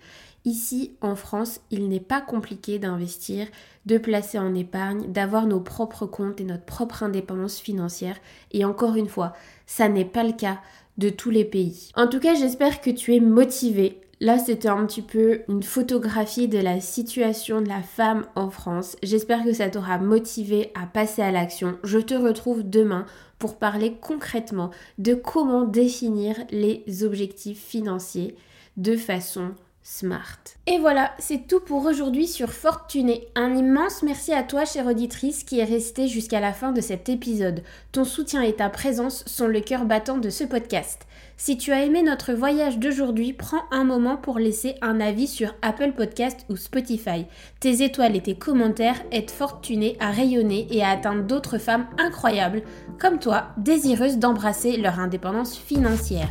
Ici, 0.46 0.92
en 1.00 1.16
France, 1.16 1.60
il 1.70 1.88
n'est 1.88 2.00
pas 2.00 2.20
compliqué 2.20 2.78
d'investir, 2.78 3.46
de 3.86 3.96
placer 3.96 4.38
en 4.38 4.54
épargne, 4.54 5.10
d'avoir 5.10 5.46
nos 5.46 5.60
propres 5.60 6.04
comptes 6.04 6.40
et 6.40 6.44
notre 6.44 6.64
propre 6.64 7.02
indépendance 7.02 7.58
financière. 7.58 8.16
Et 8.52 8.64
encore 8.66 8.96
une 8.96 9.08
fois, 9.08 9.32
ça 9.66 9.88
n'est 9.88 10.04
pas 10.04 10.22
le 10.22 10.32
cas 10.32 10.60
de 10.98 11.08
tous 11.08 11.30
les 11.30 11.46
pays. 11.46 11.90
En 11.96 12.06
tout 12.06 12.20
cas, 12.20 12.34
j'espère 12.34 12.82
que 12.82 12.90
tu 12.90 13.14
es 13.14 13.20
motivé 13.20 14.00
Là, 14.24 14.38
c'était 14.38 14.68
un 14.68 14.86
petit 14.86 15.02
peu 15.02 15.42
une 15.50 15.62
photographie 15.62 16.48
de 16.48 16.56
la 16.56 16.80
situation 16.80 17.60
de 17.60 17.68
la 17.68 17.82
femme 17.82 18.24
en 18.36 18.48
France. 18.48 18.96
J'espère 19.02 19.44
que 19.44 19.52
ça 19.52 19.68
t'aura 19.68 19.98
motivé 19.98 20.72
à 20.74 20.86
passer 20.86 21.20
à 21.20 21.30
l'action. 21.30 21.76
Je 21.84 21.98
te 21.98 22.14
retrouve 22.14 22.62
demain 22.62 23.04
pour 23.38 23.58
parler 23.58 23.98
concrètement 24.00 24.70
de 24.96 25.12
comment 25.12 25.64
définir 25.64 26.36
les 26.50 27.04
objectifs 27.04 27.62
financiers 27.62 28.34
de 28.78 28.96
façon 28.96 29.50
smart. 29.82 30.38
Et 30.66 30.78
voilà, 30.78 31.12
c'est 31.18 31.46
tout 31.46 31.60
pour 31.60 31.84
aujourd'hui 31.84 32.26
sur 32.26 32.50
Fortuné. 32.50 33.28
Un 33.34 33.54
immense 33.54 34.02
merci 34.02 34.32
à 34.32 34.42
toi, 34.42 34.64
chère 34.64 34.86
auditrice, 34.86 35.44
qui 35.44 35.58
est 35.58 35.64
restée 35.64 36.08
jusqu'à 36.08 36.40
la 36.40 36.54
fin 36.54 36.72
de 36.72 36.80
cet 36.80 37.10
épisode. 37.10 37.62
Ton 37.92 38.04
soutien 38.04 38.40
et 38.40 38.54
ta 38.54 38.70
présence 38.70 39.22
sont 39.26 39.48
le 39.48 39.60
cœur 39.60 39.84
battant 39.84 40.16
de 40.16 40.30
ce 40.30 40.44
podcast. 40.44 41.06
Si 41.36 41.58
tu 41.58 41.72
as 41.72 41.84
aimé 41.84 42.02
notre 42.02 42.32
voyage 42.32 42.78
d'aujourd'hui, 42.78 43.32
prends 43.32 43.64
un 43.72 43.82
moment 43.82 44.16
pour 44.16 44.38
laisser 44.38 44.76
un 44.82 45.00
avis 45.00 45.26
sur 45.26 45.52
Apple 45.62 45.92
Podcast 45.92 46.46
ou 46.48 46.56
Spotify. 46.56 47.26
Tes 47.58 47.82
étoiles 47.82 48.14
et 48.14 48.22
tes 48.22 48.36
commentaires 48.36 49.02
aident 49.10 49.30
Fortuné 49.30 49.96
à 49.98 50.10
rayonner 50.10 50.68
et 50.70 50.84
à 50.84 50.90
atteindre 50.90 51.24
d'autres 51.24 51.58
femmes 51.58 51.86
incroyables, 51.98 52.62
comme 53.00 53.18
toi, 53.18 53.48
désireuses 53.56 54.18
d'embrasser 54.18 54.76
leur 54.76 55.00
indépendance 55.00 55.56
financière. 55.56 56.30